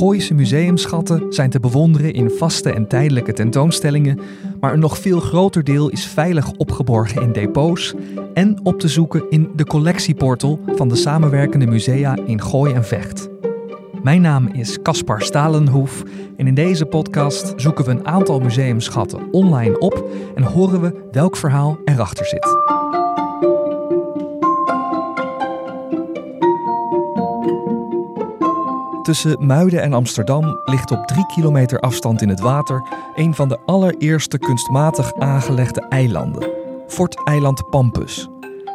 Gooise 0.00 0.34
museumschatten 0.34 1.32
zijn 1.32 1.50
te 1.50 1.60
bewonderen 1.60 2.12
in 2.12 2.30
vaste 2.30 2.72
en 2.72 2.88
tijdelijke 2.88 3.32
tentoonstellingen, 3.32 4.20
maar 4.60 4.72
een 4.72 4.78
nog 4.78 4.98
veel 4.98 5.20
groter 5.20 5.64
deel 5.64 5.88
is 5.88 6.06
veilig 6.06 6.50
opgeborgen 6.52 7.22
in 7.22 7.32
depots 7.32 7.94
en 8.34 8.60
op 8.62 8.78
te 8.80 8.88
zoeken 8.88 9.24
in 9.30 9.50
de 9.56 9.64
collectieportal 9.64 10.60
van 10.66 10.88
de 10.88 10.96
samenwerkende 10.96 11.66
musea 11.66 12.16
in 12.26 12.40
Gooi 12.42 12.74
en 12.74 12.84
Vecht. 12.84 13.28
Mijn 14.02 14.20
naam 14.20 14.46
is 14.46 14.82
Caspar 14.82 15.22
Stalenhoef 15.22 16.02
en 16.36 16.46
in 16.46 16.54
deze 16.54 16.86
podcast 16.86 17.52
zoeken 17.56 17.84
we 17.84 17.90
een 17.90 18.06
aantal 18.06 18.40
museumschatten 18.40 19.32
online 19.32 19.78
op 19.78 20.10
en 20.34 20.42
horen 20.42 20.80
we 20.80 21.08
welk 21.10 21.36
verhaal 21.36 21.78
erachter 21.84 22.26
zit. 22.26 22.79
Tussen 29.10 29.46
Muiden 29.46 29.82
en 29.82 29.92
Amsterdam 29.92 30.60
ligt 30.64 30.90
op 30.90 31.06
drie 31.06 31.26
kilometer 31.26 31.80
afstand 31.80 32.22
in 32.22 32.28
het 32.28 32.40
water 32.40 32.82
een 33.14 33.34
van 33.34 33.48
de 33.48 33.58
allereerste 33.66 34.38
kunstmatig 34.38 35.14
aangelegde 35.14 35.86
eilanden, 35.88 36.50
Fort 36.88 37.24
Eiland 37.24 37.70
Pampus. 37.70 38.28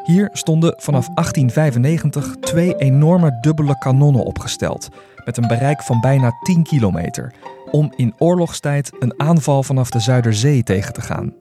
Hier 0.04 0.30
stonden 0.32 0.74
vanaf 0.78 1.08
1895 1.14 2.36
twee 2.40 2.76
enorme 2.76 3.38
dubbele 3.42 3.78
kanonnen 3.78 4.26
opgesteld, 4.26 4.90
met 5.26 5.38
een 5.38 5.48
bereik 5.48 5.82
van 5.82 6.02
bijna 6.02 6.32
10 6.44 6.64
kilometer, 6.64 7.34
om 7.72 7.94
in 7.96 8.14
oorlogstijd 8.18 8.92
een 9.00 9.14
aanval 9.20 9.64
vanaf 9.64 9.90
de 9.90 10.00
Zuiderzee 10.00 10.64
tegen 10.64 10.94
te 10.94 11.02
gaan. 11.02 11.34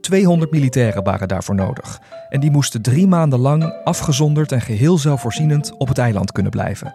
200 0.00 0.50
militairen 0.50 1.04
waren 1.04 1.28
daarvoor 1.28 1.54
nodig 1.54 2.00
en 2.28 2.40
die 2.40 2.50
moesten 2.50 2.82
drie 2.82 3.06
maanden 3.06 3.38
lang 3.38 3.72
afgezonderd 3.84 4.52
en 4.52 4.60
geheel 4.60 4.98
zelfvoorzienend 4.98 5.76
op 5.76 5.88
het 5.88 5.98
eiland 5.98 6.32
kunnen 6.32 6.52
blijven. 6.52 6.94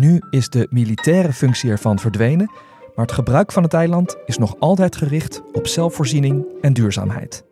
Nu 0.00 0.22
is 0.30 0.48
de 0.48 0.66
militaire 0.70 1.32
functie 1.32 1.70
ervan 1.70 1.98
verdwenen, 1.98 2.50
maar 2.94 3.04
het 3.04 3.14
gebruik 3.14 3.52
van 3.52 3.62
het 3.62 3.74
eiland 3.74 4.16
is 4.26 4.38
nog 4.38 4.56
altijd 4.58 4.96
gericht 4.96 5.42
op 5.52 5.66
zelfvoorziening 5.66 6.44
en 6.60 6.72
duurzaamheid. 6.72 7.44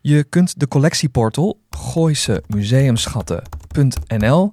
Je 0.00 0.24
kunt 0.28 0.60
de 0.60 0.68
collectieportal 0.68 1.60
gooisemuseumschatten.nl 1.70 4.52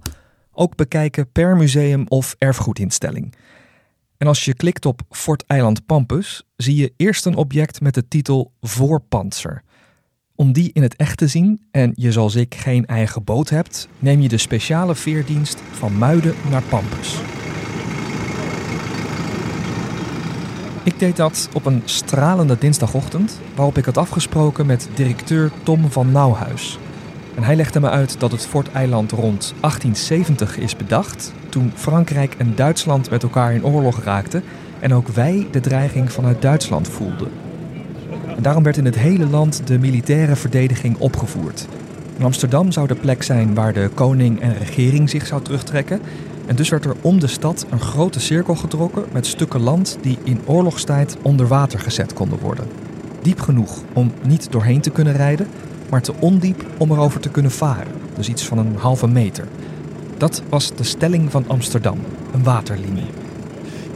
ook 0.52 0.75
bekijken 0.75 1.31
per 1.31 1.58
museum 1.58 2.05
of 2.08 2.36
erfgoedinstelling. 2.38 3.36
En 4.17 4.27
als 4.27 4.45
je 4.45 4.53
klikt 4.53 4.86
op 4.86 5.02
Fort 5.09 5.45
Eiland 5.45 5.86
Pampus, 5.86 6.44
zie 6.55 6.75
je 6.75 6.94
eerst 6.97 7.25
een 7.25 7.36
object 7.36 7.81
met 7.81 7.94
de 7.94 8.08
titel 8.08 8.52
Voorpantser. 8.61 9.64
Om 10.38 10.52
die 10.52 10.69
in 10.73 10.81
het 10.81 10.95
echt 10.95 11.17
te 11.17 11.28
zien, 11.28 11.59
en 11.72 11.91
je 11.94 12.11
zoals 12.11 12.36
ik 12.36 12.55
geen 12.55 12.86
eigen 12.86 13.23
boot 13.23 13.50
hebt, 13.50 13.88
neem 14.00 14.22
je 14.22 14.28
de 14.28 14.38
speciale 14.38 14.95
veerdienst 14.95 15.61
van 15.72 15.97
Muiden 15.97 16.33
naar 16.50 16.64
Pampus. 16.64 17.19
Ik 20.83 21.00
deed 21.00 21.16
dat 21.16 21.50
op 21.53 21.66
een 21.66 21.81
stralende 21.86 22.58
dinsdagochtend, 22.58 23.39
waarop 23.55 23.77
ik 23.77 23.86
had 23.86 23.97
afgesproken 23.97 24.66
met 24.66 24.89
directeur 24.95 25.52
Tom 25.64 25.92
van 25.92 26.11
Nauwhuis. 26.11 26.80
En 27.36 27.44
hij 27.44 27.55
legde 27.55 27.80
me 27.80 27.89
uit 27.89 28.20
dat 28.20 28.31
het 28.31 28.45
Fort-eiland 28.45 29.11
rond 29.11 29.53
1870 29.61 30.58
is 30.58 30.75
bedacht, 30.75 31.33
toen 31.49 31.72
Frankrijk 31.75 32.36
en 32.38 32.55
Duitsland 32.55 33.09
met 33.09 33.23
elkaar 33.23 33.53
in 33.53 33.66
oorlog 33.66 34.03
raakten 34.03 34.44
en 34.80 34.94
ook 34.94 35.08
wij 35.08 35.47
de 35.52 35.59
dreiging 35.59 36.11
vanuit 36.11 36.42
Duitsland 36.42 36.89
voelden. 36.89 37.31
En 38.36 38.44
daarom 38.44 38.64
werd 38.64 38.78
in 38.78 38.86
het 38.86 38.97
hele 38.97 39.28
land 39.28 39.61
de 39.66 39.80
militaire 39.80 40.36
verdediging 40.36 40.97
opgevoerd. 40.97 41.67
Amsterdam 42.22 42.72
zou 42.72 42.88
de 42.88 42.95
plek 42.95 43.23
zijn 43.23 43.53
waar 43.53 43.73
de 43.73 43.89
koning 43.94 44.42
en 44.42 44.58
regering 44.58 45.09
zich 45.09 45.25
zou 45.27 45.42
terugtrekken. 45.42 46.02
En 46.45 46.55
dus 46.55 46.70
werd 46.70 46.86
er 46.86 46.95
om 47.02 47.20
de 47.20 47.27
stad 47.27 47.65
een 47.70 47.80
grote 47.80 48.20
cirkel 48.20 48.55
getrokken 48.55 49.05
met 49.11 49.27
stukken 49.27 49.60
land 49.60 49.98
die 50.02 50.17
in 50.23 50.39
oorlogstijd 50.45 51.17
onder 51.21 51.48
water 51.48 51.80
gezet 51.80 52.14
konden 52.14 52.39
worden. 52.39 52.67
Diep 53.21 53.39
genoeg 53.39 53.82
om 53.93 54.11
niet 54.23 54.52
doorheen 54.52 54.81
te 54.81 54.89
kunnen 54.89 55.14
rijden, 55.14 55.48
maar 55.89 56.02
te 56.02 56.14
ondiep 56.20 56.65
om 56.77 56.92
erover 56.92 57.20
te 57.20 57.30
kunnen 57.30 57.52
varen. 57.52 57.92
Dus 58.15 58.30
iets 58.30 58.45
van 58.45 58.58
een 58.58 58.76
halve 58.77 59.08
meter. 59.08 59.48
Dat 60.17 60.42
was 60.49 60.76
de 60.76 60.83
stelling 60.83 61.31
van 61.31 61.43
Amsterdam, 61.48 61.98
een 62.33 62.43
waterlinie. 62.43 63.24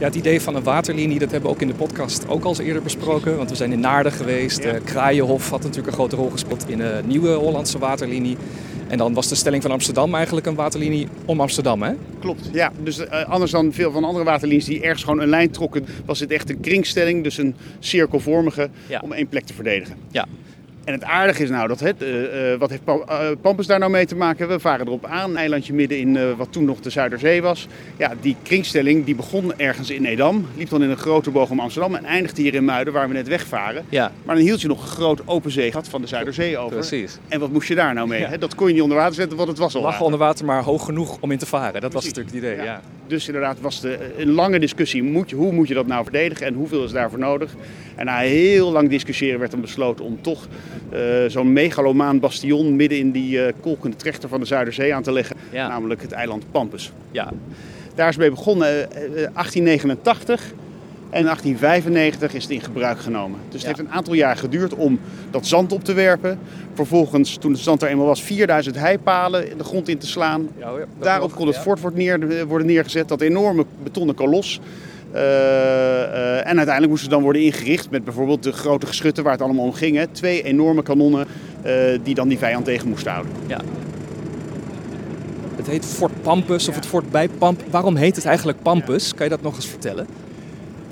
Ja, 0.00 0.06
het 0.06 0.14
idee 0.14 0.40
van 0.40 0.54
een 0.54 0.62
waterlinie, 0.62 1.18
dat 1.18 1.30
hebben 1.30 1.48
we 1.50 1.54
ook 1.56 1.62
in 1.62 1.68
de 1.68 1.74
podcast 1.74 2.28
ook 2.28 2.44
al 2.44 2.48
eens 2.48 2.58
eerder 2.58 2.82
besproken. 2.82 3.36
Want 3.36 3.50
we 3.50 3.56
zijn 3.56 3.72
in 3.72 3.80
Naarden 3.80 4.12
geweest. 4.12 4.62
Ja. 4.62 4.78
Kraaienhof 4.84 5.50
had 5.50 5.60
natuurlijk 5.60 5.86
een 5.86 5.92
grote 5.92 6.16
rol 6.16 6.30
gespeeld 6.30 6.68
in 6.68 6.80
een 6.80 7.06
nieuwe 7.06 7.28
Hollandse 7.28 7.78
waterlinie. 7.78 8.36
En 8.88 8.98
dan 8.98 9.14
was 9.14 9.28
de 9.28 9.34
stelling 9.34 9.62
van 9.62 9.70
Amsterdam 9.70 10.14
eigenlijk 10.14 10.46
een 10.46 10.54
waterlinie 10.54 11.08
om 11.24 11.40
Amsterdam, 11.40 11.82
hè? 11.82 11.92
Klopt, 12.20 12.48
ja. 12.52 12.72
Dus 12.82 12.98
uh, 12.98 13.28
anders 13.28 13.50
dan 13.50 13.72
veel 13.72 13.92
van 13.92 14.04
andere 14.04 14.24
waterlinies 14.24 14.64
die 14.64 14.82
ergens 14.82 15.02
gewoon 15.02 15.20
een 15.20 15.28
lijn 15.28 15.50
trokken, 15.50 15.86
was 16.04 16.18
dit 16.18 16.30
echt 16.30 16.50
een 16.50 16.60
kringstelling, 16.60 17.22
dus 17.22 17.38
een 17.38 17.54
cirkelvormige, 17.78 18.70
ja. 18.86 19.00
om 19.04 19.12
één 19.12 19.28
plek 19.28 19.44
te 19.44 19.54
verdedigen. 19.54 19.96
Ja. 20.10 20.26
En 20.90 20.96
het 20.96 21.04
aardige 21.04 21.42
is 21.42 21.50
nou 21.50 21.68
dat 21.68 21.80
het, 21.80 22.02
uh, 22.02 22.52
uh, 22.52 22.58
wat 22.58 22.70
heeft 22.70 22.82
Pampus 23.40 23.66
daar 23.66 23.78
nou 23.78 23.90
mee 23.90 24.06
te 24.06 24.16
maken? 24.16 24.48
We 24.48 24.60
varen 24.60 24.86
erop 24.86 25.04
aan, 25.04 25.30
een 25.30 25.36
eilandje 25.36 25.72
midden 25.72 25.98
in 25.98 26.14
uh, 26.14 26.32
wat 26.36 26.52
toen 26.52 26.64
nog 26.64 26.80
de 26.80 26.90
Zuiderzee 26.90 27.42
was. 27.42 27.66
Ja, 27.96 28.12
die 28.20 28.36
kringstelling 28.42 29.04
die 29.04 29.14
begon 29.14 29.52
ergens 29.58 29.90
in 29.90 30.04
Edam, 30.04 30.46
liep 30.56 30.68
dan 30.68 30.82
in 30.82 30.90
een 30.90 30.96
grote 30.96 31.30
boog 31.30 31.50
om 31.50 31.60
Amsterdam 31.60 31.94
en 31.94 32.04
eindigde 32.04 32.42
hier 32.42 32.54
in 32.54 32.64
Muiden 32.64 32.92
waar 32.92 33.08
we 33.08 33.14
net 33.14 33.28
wegvaren. 33.28 33.84
Ja. 33.88 34.12
Maar 34.24 34.34
dan 34.34 34.44
hield 34.44 34.60
je 34.60 34.68
nog 34.68 34.82
een 34.82 34.88
groot 34.88 35.20
open 35.24 35.50
zeegat 35.50 35.88
van 35.88 36.00
de 36.00 36.06
Zuiderzee 36.06 36.58
over. 36.58 36.76
Precies. 36.76 37.18
En 37.28 37.40
wat 37.40 37.50
moest 37.52 37.68
je 37.68 37.74
daar 37.74 37.94
nou 37.94 38.08
mee? 38.08 38.20
Ja. 38.20 38.28
Hè? 38.28 38.38
Dat 38.38 38.54
kon 38.54 38.66
je 38.66 38.72
niet 38.72 38.82
onder 38.82 38.96
water 38.96 39.14
zetten, 39.14 39.36
want 39.36 39.48
het 39.48 39.58
was 39.58 39.74
al 39.74 39.82
Lag 39.82 40.00
onder 40.00 40.18
water, 40.18 40.44
maar 40.44 40.62
hoog 40.62 40.84
genoeg 40.84 41.18
om 41.20 41.30
in 41.30 41.38
te 41.38 41.46
varen. 41.46 41.80
Dat 41.80 41.90
Precies. 41.90 41.94
was 41.94 42.04
natuurlijk 42.04 42.34
het 42.34 42.44
idee, 42.44 42.56
ja. 42.56 42.72
ja. 42.72 42.80
Dus 43.06 43.26
inderdaad 43.26 43.60
was 43.60 43.80
de, 43.80 43.98
een 44.16 44.30
lange 44.30 44.58
discussie, 44.58 45.02
moet 45.02 45.30
je, 45.30 45.36
hoe 45.36 45.52
moet 45.52 45.68
je 45.68 45.74
dat 45.74 45.86
nou 45.86 46.02
verdedigen 46.02 46.46
en 46.46 46.54
hoeveel 46.54 46.84
is 46.84 46.92
daarvoor 46.92 47.18
nodig? 47.18 47.54
En 47.96 48.04
na 48.04 48.18
heel 48.18 48.72
lang 48.72 48.88
discussiëren 48.88 49.38
werd 49.38 49.50
dan 49.50 49.60
besloten 49.60 50.04
om 50.04 50.22
toch 50.22 50.46
zo'n 51.26 51.52
megalomaan 51.52 52.20
bastion 52.20 52.76
midden 52.76 52.98
in 52.98 53.10
die 53.10 53.36
uh, 53.36 53.46
kolkende 53.60 53.96
trechter 53.96 54.28
van 54.28 54.40
de 54.40 54.46
Zuiderzee 54.46 54.94
aan 54.94 55.02
te 55.02 55.12
leggen. 55.12 55.36
Ja. 55.50 55.68
Namelijk 55.68 56.02
het 56.02 56.12
eiland 56.12 56.44
Pampus. 56.50 56.92
Ja. 57.10 57.32
Daar 57.94 58.08
is 58.08 58.16
mee 58.16 58.30
begonnen 58.30 58.68
uh, 58.78 58.86
1889. 59.34 60.52
En 61.10 61.18
in 61.18 61.24
1895 61.24 62.34
is 62.34 62.42
het 62.42 62.52
in 62.52 62.60
gebruik 62.60 62.98
genomen. 63.00 63.38
Dus 63.48 63.52
het 63.52 63.60
Ja. 63.62 63.66
heeft 63.66 63.78
een 63.78 63.94
aantal 63.96 64.14
jaar 64.14 64.36
geduurd 64.36 64.74
om 64.74 65.00
dat 65.30 65.46
zand 65.46 65.72
op 65.72 65.84
te 65.84 65.92
werpen. 65.92 66.38
Vervolgens, 66.74 67.36
toen 67.36 67.52
het 67.52 67.60
zand 67.60 67.82
er 67.82 67.88
eenmaal 67.88 68.06
was, 68.06 68.22
4000 68.22 68.76
heipalen 68.76 69.58
de 69.58 69.64
grond 69.64 69.88
in 69.88 69.98
te 69.98 70.06
slaan. 70.06 70.48
Ja, 70.58 70.72
Daarop 71.00 71.32
kon 71.34 71.46
het 71.46 71.56
fort 71.58 71.80
wordt 71.80 71.96
neer, 71.96 72.46
worden 72.46 72.66
neergezet. 72.66 73.08
Dat 73.08 73.20
enorme 73.20 73.64
betonnen 73.82 74.14
kolos. 74.14 74.60
Uh, 75.14 75.20
uh, 75.20 76.36
en 76.36 76.56
uiteindelijk 76.56 76.88
moesten 76.88 77.08
ze 77.08 77.14
dan 77.14 77.22
worden 77.22 77.42
ingericht 77.42 77.90
met 77.90 78.04
bijvoorbeeld 78.04 78.42
de 78.42 78.52
grote 78.52 78.86
geschutten 78.86 79.24
waar 79.24 79.32
het 79.32 79.42
allemaal 79.42 79.64
om 79.64 79.72
ging. 79.72 79.96
Hè. 79.96 80.06
Twee 80.06 80.42
enorme 80.42 80.82
kanonnen 80.82 81.26
uh, 81.66 81.72
die 82.02 82.14
dan 82.14 82.28
die 82.28 82.38
vijand 82.38 82.64
tegen 82.64 82.88
moesten 82.88 83.12
houden. 83.12 83.32
Ja. 83.46 83.60
Het 85.56 85.66
heet 85.66 85.84
Fort 85.84 86.22
Pampus 86.22 86.68
of 86.68 86.74
het 86.74 86.86
Fort 86.86 87.10
bij 87.10 87.28
Pamp. 87.28 87.62
Waarom 87.70 87.96
heet 87.96 88.16
het 88.16 88.24
eigenlijk 88.24 88.62
Pampus? 88.62 89.14
Kan 89.14 89.24
je 89.24 89.30
dat 89.30 89.42
nog 89.42 89.56
eens 89.56 89.66
vertellen? 89.66 90.06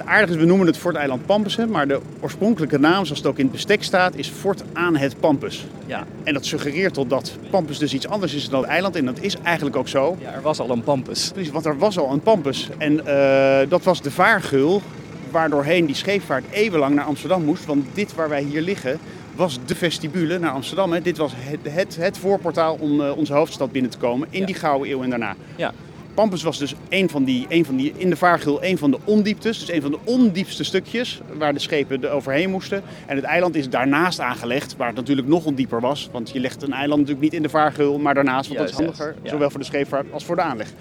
Het 0.09 0.17
aardige 0.17 0.35
is, 0.39 0.45
we 0.45 0.49
noemen 0.49 0.67
het 0.67 0.77
Fort 0.77 0.95
Eiland 0.95 1.27
Pampussen, 1.27 1.71
maar 1.71 1.89
de 1.89 2.01
oorspronkelijke 2.21 2.79
naam, 2.79 3.05
zoals 3.05 3.19
het 3.19 3.27
ook 3.27 3.39
in 3.39 3.45
het 3.45 3.53
bestek 3.53 3.83
staat, 3.83 4.15
is 4.15 4.29
Fort 4.29 4.63
aan 4.73 4.97
het 4.97 5.21
Pampus. 5.21 5.67
Ja. 5.87 6.05
En 6.25 6.35
dat 6.35 6.45
suggereert 6.47 6.95
tot 6.95 7.11
dat 7.11 7.37
Pampus 7.51 7.79
dus 7.79 7.95
iets 7.95 8.09
anders 8.09 8.35
is 8.35 8.49
dan 8.49 8.61
het 8.61 8.71
eiland. 8.71 8.97
En 8.97 9.05
dat 9.05 9.21
is 9.21 9.37
eigenlijk 9.43 9.77
ook 9.77 9.89
zo. 9.89 10.17
Ja, 10.21 10.33
er 10.33 10.43
was 10.43 10.59
al 10.61 10.71
een 10.71 10.83
Pampus. 10.83 11.31
Precies, 11.33 11.53
want 11.53 11.65
er 11.67 11.79
was 11.79 11.99
al 11.99 12.13
een 12.13 12.21
Pampus. 12.21 12.69
En 12.79 12.93
uh, 13.07 13.59
dat 13.69 13.83
was 13.83 14.03
de 14.03 14.11
vaargeul 14.11 14.83
waardoorheen 15.31 15.87
die 15.87 15.95
scheepvaart 15.95 16.45
eeuwenlang 16.51 16.95
naar 16.95 17.05
Amsterdam 17.05 17.45
moest. 17.45 17.65
Want 17.65 17.85
dit 17.95 18.15
waar 18.15 18.29
wij 18.29 18.43
hier 18.43 18.63
liggen 18.63 18.99
was 19.35 19.59
de 19.67 19.75
vestibule 19.75 20.38
naar 20.38 20.50
Amsterdam. 20.50 20.93
Hè. 20.93 21.00
Dit 21.03 21.17
was 21.17 21.32
het, 21.37 21.61
het, 21.62 21.97
het 21.97 22.19
voorportaal 22.19 22.77
om 22.81 23.00
uh, 23.00 23.17
onze 23.17 23.32
hoofdstad 23.32 23.73
binnen 23.73 23.91
te 23.91 23.99
komen 23.99 24.29
in 24.31 24.41
Ja. 24.41 24.47
die 24.47 24.55
gouden 24.55 24.91
eeuw 24.91 25.03
en 25.03 25.11
daarna. 25.11 25.35
Ja. 25.56 25.73
Pampus 26.19 26.43
was 26.43 26.59
dus 26.59 26.75
een 26.88 27.09
van 27.09 27.25
die, 27.25 27.47
een 27.49 27.65
van 27.65 27.76
die, 27.76 27.93
in 27.97 28.11
de 28.11 28.17
vaargeul 28.17 28.65
een 28.65 28.79
van 28.79 28.91
de 28.91 28.99
ondieptes. 29.05 29.59
Dus 29.59 29.70
een 29.70 29.82
van 29.82 29.91
de 29.91 29.99
ondiepste 30.05 30.65
stukjes 30.65 31.20
waar 31.32 31.53
de 31.53 31.59
schepen 31.59 32.05
er 32.05 32.11
overheen 32.11 32.50
moesten. 32.50 32.82
En 33.06 33.17
het 33.17 33.25
eiland 33.25 33.55
is 33.55 33.69
daarnaast 33.69 34.20
aangelegd, 34.20 34.76
waar 34.76 34.87
het 34.87 34.97
natuurlijk 34.97 35.29
nog 35.29 35.44
ondieper 35.44 35.81
was. 35.81 36.09
Want 36.12 36.31
je 36.31 36.41
legt 36.41 36.62
een 36.62 36.73
eiland 36.73 37.00
natuurlijk 37.00 37.25
niet 37.25 37.35
in 37.35 37.43
de 37.43 37.49
vaargeul, 37.49 37.99
maar 37.99 38.15
daarnaast. 38.15 38.49
Want 38.49 38.61
dat 38.61 38.69
is 38.69 38.75
handiger, 38.75 39.15
ja. 39.23 39.31
zowel 39.31 39.50
voor 39.50 39.61
de 39.61 39.67
scheepvaart 39.67 40.12
als 40.12 40.25
voor 40.25 40.37
de 40.37 40.43
aanleg. 40.43 40.73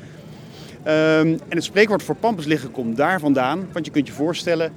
Ehm, 0.84 1.28
en 1.28 1.56
het 1.56 1.64
spreekwoord 1.64 2.04
voor 2.04 2.16
Pampus 2.16 2.46
liggen 2.46 2.72
komt 2.72 2.98
daar 2.98 3.20
vandaan. 3.20 3.68
Want 3.72 3.86
je 3.86 3.92
kunt 3.92 4.08
je 4.08 4.14
voorstellen, 4.14 4.74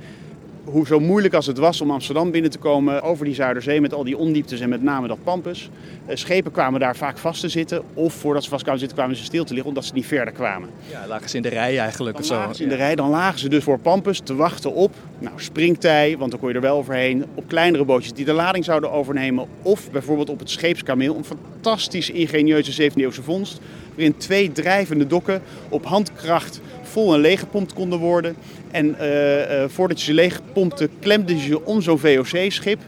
hoe 0.65 0.87
zo 0.87 1.01
moeilijk 1.01 1.35
als 1.35 1.47
het 1.47 1.59
was 1.59 1.81
om 1.81 1.91
Amsterdam 1.91 2.31
binnen 2.31 2.51
te 2.51 2.59
komen 2.59 3.03
over 3.03 3.25
die 3.25 3.35
Zuiderzee 3.35 3.81
met 3.81 3.95
al 3.95 4.05
die 4.05 4.17
ondieptes 4.17 4.61
en 4.61 4.69
met 4.69 4.83
name 4.83 5.09
dat 5.09 5.19
Pampus. 5.25 5.71
Uh, 6.09 6.17
schepen 6.17 6.53
kwamen 6.53 6.81
daar 6.81 6.97
vaak 6.97 7.19
vast 7.19 7.41
te 7.41 7.49
zitten 7.49 7.83
of 7.95 8.15
voordat 8.15 8.43
ze 8.43 8.49
vast 8.49 8.63
kwamen 8.63 8.81
zitten 8.81 8.99
kwamen 8.99 9.17
ze 9.17 9.25
stil 9.25 9.45
te 9.45 9.53
liggen 9.53 9.69
omdat 9.69 9.85
ze 9.85 9.95
niet 9.95 10.07
verder 10.07 10.35
kwamen. 10.35 10.69
Ja, 10.91 11.07
lagen 11.07 11.29
ze 11.29 11.37
in 11.37 11.43
de 11.43 11.49
rij 11.49 11.79
eigenlijk 11.79 12.17
Dan 12.17 12.25
of 12.25 12.31
zo. 12.31 12.35
lagen 12.35 12.55
ze 12.55 12.63
in 12.63 12.69
de 12.69 12.75
rij, 12.75 12.95
dan 12.95 13.11
lagen 13.11 13.39
ze 13.39 13.49
dus 13.49 13.65
voor 13.65 13.79
Pampus 13.79 14.21
te 14.21 14.35
wachten 14.35 14.73
op 14.73 14.95
nou, 15.19 15.35
springtij, 15.37 16.17
want 16.19 16.31
dan 16.31 16.41
kon 16.41 16.49
je 16.49 16.55
er 16.55 16.61
wel 16.61 16.77
overheen. 16.77 17.25
Op 17.35 17.49
kleinere 17.49 17.85
bootjes 17.85 18.13
die 18.13 18.25
de 18.25 18.33
lading 18.33 18.65
zouden 18.65 18.91
overnemen. 18.91 19.47
Of 19.63 19.91
bijvoorbeeld 19.91 20.31
op 20.31 20.39
het 20.39 20.51
scheepskameel, 20.51 21.17
een 21.17 21.25
fantastisch 21.25 22.11
ingenieuze 22.11 22.91
17e 22.91 22.95
eeuwse 22.95 23.23
vondst. 23.23 23.61
Waarin 23.95 24.17
twee 24.17 24.53
drijvende 24.53 25.07
dokken 25.07 25.43
op 25.69 25.87
handkracht 25.87 26.61
vol 26.83 27.15
en 27.15 27.21
leeggepompt 27.21 27.73
konden 27.73 27.99
worden. 27.99 28.37
En 28.71 28.97
uh, 29.01 29.63
uh, 29.63 29.65
voordat 29.69 29.99
je 29.99 30.05
ze 30.05 30.15
leegpompte, 30.15 30.89
klemde 31.01 31.37
je 31.37 31.43
ze 31.43 31.65
om 31.65 31.83
zo'n 31.83 31.99
VOC-schip. 31.99 32.81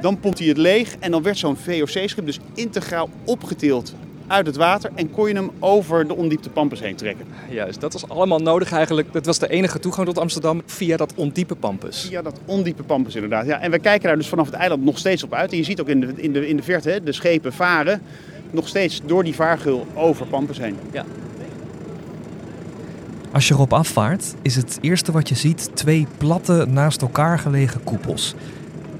Dan 0.00 0.20
pompte 0.20 0.42
je 0.42 0.48
het 0.48 0.58
leeg 0.58 0.96
en 0.98 1.10
dan 1.10 1.22
werd 1.22 1.38
zo'n 1.38 1.56
VOC-schip 1.56 2.26
dus 2.26 2.38
integraal 2.54 3.08
opgetild 3.24 3.94
uit 4.26 4.46
het 4.46 4.56
water 4.56 4.90
en 4.94 5.10
kon 5.10 5.28
je 5.28 5.34
hem 5.34 5.50
over 5.58 6.06
de 6.06 6.16
ondiepte 6.16 6.50
Pampus 6.50 6.80
heen 6.80 6.96
trekken. 6.96 7.26
Juist, 7.50 7.80
dat 7.80 7.92
was 7.92 8.08
allemaal 8.08 8.38
nodig 8.38 8.72
eigenlijk. 8.72 9.12
Dat 9.12 9.26
was 9.26 9.38
de 9.38 9.48
enige 9.48 9.78
toegang 9.78 10.06
tot 10.06 10.18
Amsterdam 10.18 10.62
via 10.66 10.96
dat 10.96 11.12
ondiepe 11.14 11.54
Pampus. 11.54 12.06
Via 12.08 12.22
dat 12.22 12.40
ondiepe 12.44 12.82
Pampus 12.82 13.14
inderdaad. 13.14 13.46
Ja, 13.46 13.60
en 13.60 13.70
we 13.70 13.78
kijken 13.78 14.08
daar 14.08 14.16
dus 14.16 14.28
vanaf 14.28 14.46
het 14.46 14.54
eiland 14.54 14.84
nog 14.84 14.98
steeds 14.98 15.22
op 15.22 15.34
uit. 15.34 15.50
En 15.50 15.56
je 15.56 15.64
ziet 15.64 15.80
ook 15.80 15.88
in 15.88 16.00
de, 16.00 16.12
in 16.16 16.32
de, 16.32 16.48
in 16.48 16.56
de 16.56 16.62
verte 16.62 16.90
hè, 16.90 17.02
de 17.02 17.12
schepen 17.12 17.52
varen 17.52 18.02
nog 18.50 18.68
steeds 18.68 19.00
door 19.06 19.24
die 19.24 19.34
vaargeul 19.34 19.86
over 19.94 20.26
Pampus 20.26 20.58
heen. 20.58 20.76
Ja. 20.92 21.04
Als 23.32 23.48
je 23.48 23.54
erop 23.54 23.72
afvaart, 23.72 24.34
is 24.42 24.56
het 24.56 24.78
eerste 24.80 25.12
wat 25.12 25.28
je 25.28 25.34
ziet 25.34 25.70
twee 25.74 26.06
platte 26.18 26.66
naast 26.68 27.02
elkaar 27.02 27.38
gelegen 27.38 27.84
koepels. 27.84 28.34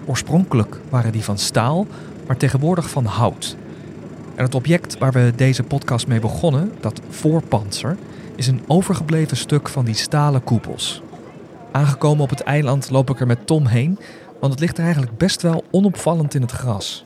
Oorspronkelijk 0.04 0.80
waren 0.88 1.12
die 1.12 1.24
van 1.24 1.38
staal, 1.38 1.86
maar 2.26 2.36
tegenwoordig 2.36 2.90
van 2.90 3.04
hout. 3.04 3.56
En 4.34 4.44
het 4.44 4.54
object 4.54 4.98
waar 4.98 5.12
we 5.12 5.32
deze 5.36 5.62
podcast 5.62 6.06
mee 6.06 6.20
begonnen, 6.20 6.72
dat 6.80 7.00
voorpanzer, 7.08 7.96
is 8.34 8.46
een 8.46 8.62
overgebleven 8.66 9.36
stuk 9.36 9.68
van 9.68 9.84
die 9.84 9.94
stalen 9.94 10.44
koepels. 10.44 11.02
Aangekomen 11.72 12.22
op 12.22 12.30
het 12.30 12.40
eiland 12.40 12.90
loop 12.90 13.10
ik 13.10 13.20
er 13.20 13.26
met 13.26 13.46
Tom 13.46 13.66
heen, 13.66 13.98
want 14.40 14.52
het 14.52 14.60
ligt 14.60 14.78
er 14.78 14.84
eigenlijk 14.84 15.16
best 15.16 15.42
wel 15.42 15.64
onopvallend 15.70 16.34
in 16.34 16.42
het 16.42 16.52
gras. 16.52 17.04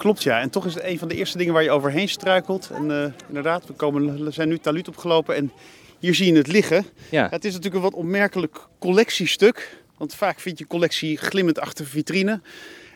Klopt 0.00 0.22
ja, 0.22 0.40
en 0.40 0.50
toch 0.50 0.66
is 0.66 0.74
het 0.74 0.82
een 0.82 0.98
van 0.98 1.08
de 1.08 1.14
eerste 1.14 1.38
dingen 1.38 1.52
waar 1.52 1.62
je 1.62 1.70
overheen 1.70 2.08
struikelt. 2.08 2.70
En 2.74 2.90
uh, 2.90 3.04
inderdaad, 3.28 3.66
we, 3.66 3.72
komen, 3.72 4.24
we 4.24 4.30
zijn 4.30 4.48
nu 4.48 4.58
taluut 4.58 4.88
opgelopen 4.88 5.34
en 5.36 5.52
hier 5.98 6.14
zie 6.14 6.32
je 6.32 6.38
het 6.38 6.46
liggen. 6.46 6.86
Ja. 7.10 7.26
Het 7.30 7.44
is 7.44 7.52
natuurlijk 7.52 7.84
een 7.84 7.90
wat 7.90 8.00
opmerkelijk 8.00 8.58
collectiestuk, 8.78 9.82
want 9.96 10.14
vaak 10.14 10.40
vind 10.40 10.58
je 10.58 10.66
collectie 10.66 11.16
glimmend 11.16 11.60
achter 11.60 11.86
vitrine. 11.86 12.40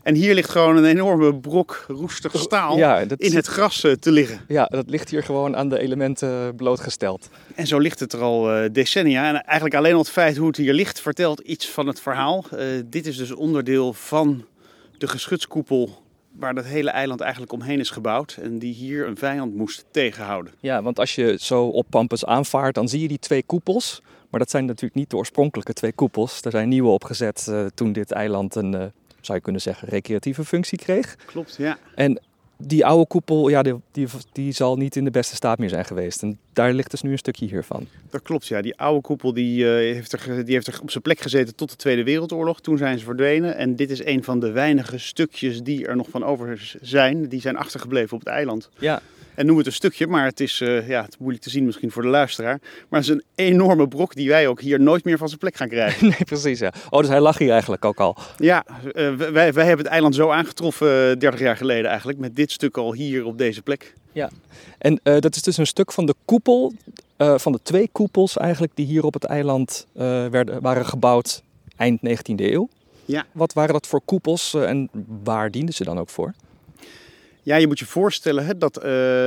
En 0.03 0.15
hier 0.15 0.35
ligt 0.35 0.51
gewoon 0.51 0.77
een 0.77 0.85
enorme 0.85 1.35
brok 1.35 1.85
roestig 1.89 2.39
staal 2.39 2.77
ja, 2.77 3.05
dat 3.05 3.21
in 3.21 3.35
het 3.35 3.47
gras 3.47 3.81
te 3.81 4.11
liggen. 4.13 4.41
Ja, 4.49 4.65
dat 4.65 4.91
ligt 4.91 5.11
hier 5.11 5.23
gewoon 5.23 5.57
aan 5.57 5.69
de 5.69 5.79
elementen 5.79 6.57
blootgesteld. 6.57 7.31
En 7.55 7.67
zo 7.67 7.79
ligt 7.79 8.01
het 8.01 8.13
er 8.13 8.21
al 8.21 8.57
uh, 8.57 8.69
decennia. 8.73 9.29
En 9.29 9.43
eigenlijk 9.43 9.75
alleen 9.77 9.93
al 9.93 9.99
het 9.99 10.11
feit 10.11 10.37
hoe 10.37 10.47
het 10.47 10.57
hier 10.57 10.73
ligt 10.73 11.01
vertelt 11.01 11.41
iets 11.41 11.69
van 11.69 11.87
het 11.87 12.01
verhaal. 12.01 12.45
Uh, 12.53 12.61
dit 12.87 13.07
is 13.07 13.17
dus 13.17 13.33
onderdeel 13.33 13.93
van 13.93 14.45
de 14.99 15.09
geschutskoepel 15.09 16.03
waar 16.39 16.55
dat 16.55 16.65
hele 16.65 16.91
eiland 16.91 17.21
eigenlijk 17.21 17.53
omheen 17.53 17.79
is 17.79 17.91
gebouwd. 17.91 18.39
En 18.43 18.59
die 18.59 18.75
hier 18.75 19.07
een 19.07 19.17
vijand 19.17 19.55
moest 19.55 19.85
tegenhouden. 19.91 20.53
Ja, 20.61 20.83
want 20.83 20.99
als 20.99 21.15
je 21.15 21.37
zo 21.41 21.65
op 21.67 21.87
Pampus 21.91 22.25
aanvaart, 22.25 22.75
dan 22.75 22.89
zie 22.89 23.01
je 23.01 23.09
die 23.09 23.19
twee 23.19 23.43
koepels. 23.43 24.03
Maar 24.31 24.41
dat 24.41 24.51
zijn 24.51 24.65
natuurlijk 24.65 24.95
niet 24.95 25.11
de 25.11 25.17
oorspronkelijke 25.17 25.73
twee 25.73 25.93
koepels. 25.93 26.43
Er 26.43 26.51
zijn 26.51 26.69
nieuwe 26.69 26.89
opgezet 26.89 27.47
uh, 27.51 27.67
toen 27.75 27.93
dit 27.93 28.13
eiland 28.13 28.55
een, 28.55 28.73
uh, 28.73 28.85
zou 29.21 29.39
je 29.39 29.41
kunnen 29.41 29.61
zeggen, 29.61 29.89
recreatieve 29.89 30.45
functie 30.45 30.79
kreeg. 30.79 31.17
Klopt, 31.27 31.57
ja. 31.57 31.79
En 31.95 32.21
die 32.67 32.87
oude 32.87 33.07
koepel, 33.07 33.49
ja, 33.49 33.63
die, 33.63 33.75
die, 33.93 34.07
die, 34.33 34.53
zal 34.53 34.77
niet 34.77 34.97
in 34.97 35.05
de 35.05 35.11
beste 35.11 35.35
staat 35.35 35.59
meer 35.59 35.69
zijn 35.69 35.85
geweest. 35.85 36.23
En 36.23 36.39
daar 36.53 36.73
ligt 36.73 36.91
dus 36.91 37.03
nu 37.03 37.11
een 37.11 37.19
stukje 37.19 37.47
hiervan. 37.47 37.87
Dat 38.11 38.23
klopt, 38.23 38.47
ja. 38.47 38.63
Die 38.63 38.79
oude 38.79 39.01
koepel 39.01 39.33
die, 39.33 39.65
uh, 39.65 39.71
heeft, 39.95 40.13
er, 40.13 40.45
die 40.45 40.55
heeft 40.55 40.67
er 40.67 40.79
op 40.83 40.91
zijn 40.91 41.03
plek 41.03 41.21
gezeten 41.21 41.55
tot 41.55 41.71
de 41.71 41.77
Tweede 41.77 42.05
Wereldoorlog. 42.05 42.61
Toen 42.61 42.79
zijn 42.79 42.99
ze 42.99 43.05
verdwenen. 43.05 43.57
En 43.57 43.77
dit 43.77 43.91
is 43.91 44.05
een 44.05 44.25
van 44.25 44.41
de 44.41 44.51
weinige 44.51 44.99
stukjes 44.99 45.63
die 45.63 45.87
er 45.87 45.97
nog 45.97 46.09
van 46.11 46.25
over 46.25 46.77
zijn. 46.83 47.29
Die 47.29 47.41
zijn 47.41 47.57
achtergebleven 47.57 48.13
op 48.17 48.25
het 48.25 48.29
eiland. 48.29 48.71
Ja. 48.79 49.03
En 49.35 49.47
noem 49.47 49.57
het 49.57 49.67
een 49.67 49.73
stukje, 49.73 50.07
maar 50.07 50.25
het 50.25 50.41
is, 50.41 50.61
uh, 50.61 50.89
ja, 50.89 51.03
het 51.03 51.13
is 51.13 51.19
moeilijk 51.19 51.45
te 51.45 51.51
zien 51.51 51.65
misschien 51.65 51.91
voor 51.91 52.03
de 52.03 52.09
luisteraar. 52.09 52.61
Maar 52.89 53.01
het 53.01 53.09
is 53.09 53.15
een 53.15 53.25
enorme 53.35 53.89
brok 53.89 54.15
die 54.15 54.29
wij 54.29 54.49
ook 54.49 54.61
hier 54.61 54.81
nooit 54.81 55.05
meer 55.05 55.19
van 55.19 55.29
zijn 55.29 55.41
plek 55.41 55.57
gaan 55.57 55.69
krijgen. 55.69 56.03
Nee, 56.15 56.25
precies. 56.25 56.59
Ja. 56.59 56.73
Oh, 56.91 57.01
dus 57.01 57.09
hij 57.09 57.21
lag 57.21 57.39
hier 57.39 57.51
eigenlijk 57.51 57.85
ook 57.85 58.01
al. 58.01 58.17
Ja, 58.37 58.65
uh, 58.85 59.15
wij, 59.15 59.53
wij 59.53 59.67
hebben 59.67 59.85
het 59.85 59.87
eiland 59.87 60.15
zo 60.15 60.31
aangetroffen 60.31 61.11
uh, 61.11 61.19
30 61.19 61.41
jaar 61.41 61.57
geleden 61.57 61.87
eigenlijk. 61.87 62.19
Met 62.19 62.37
dit 62.37 62.51
stuk 62.51 62.77
al 62.77 62.93
hier 62.93 63.25
op 63.25 63.39
deze 63.39 63.63
plek. 63.63 63.95
Ja, 64.13 64.31
en 64.79 65.01
dat 65.03 65.37
is 65.37 65.43
dus 65.43 65.57
een 65.57 65.67
stuk 65.67 65.93
van 65.93 66.07
de 66.07 66.15
koepel, 66.25 66.73
van 67.17 67.53
de 67.53 67.61
twee 67.63 67.89
koepels 67.93 68.37
eigenlijk, 68.37 68.73
die 68.75 68.87
hier 68.87 69.05
op 69.05 69.15
het 69.15 69.25
eiland 69.25 69.87
werden, 69.93 70.61
waren 70.61 70.87
gebouwd 70.87 71.43
eind 71.77 72.01
19e 72.09 72.35
eeuw. 72.37 72.69
Ja. 73.05 73.27
Wat 73.33 73.53
waren 73.53 73.73
dat 73.73 73.87
voor 73.87 74.01
koepels 74.05 74.55
en 74.55 74.89
waar 75.23 75.51
dienden 75.51 75.75
ze 75.75 75.85
dan 75.85 75.99
ook 75.99 76.09
voor? 76.09 76.35
Ja, 77.45 77.57
je 77.57 77.67
moet 77.67 77.79
je 77.79 77.87
voorstellen 77.87 78.47
hè, 78.47 78.59
dat 78.59 78.77
uh, 78.77 78.83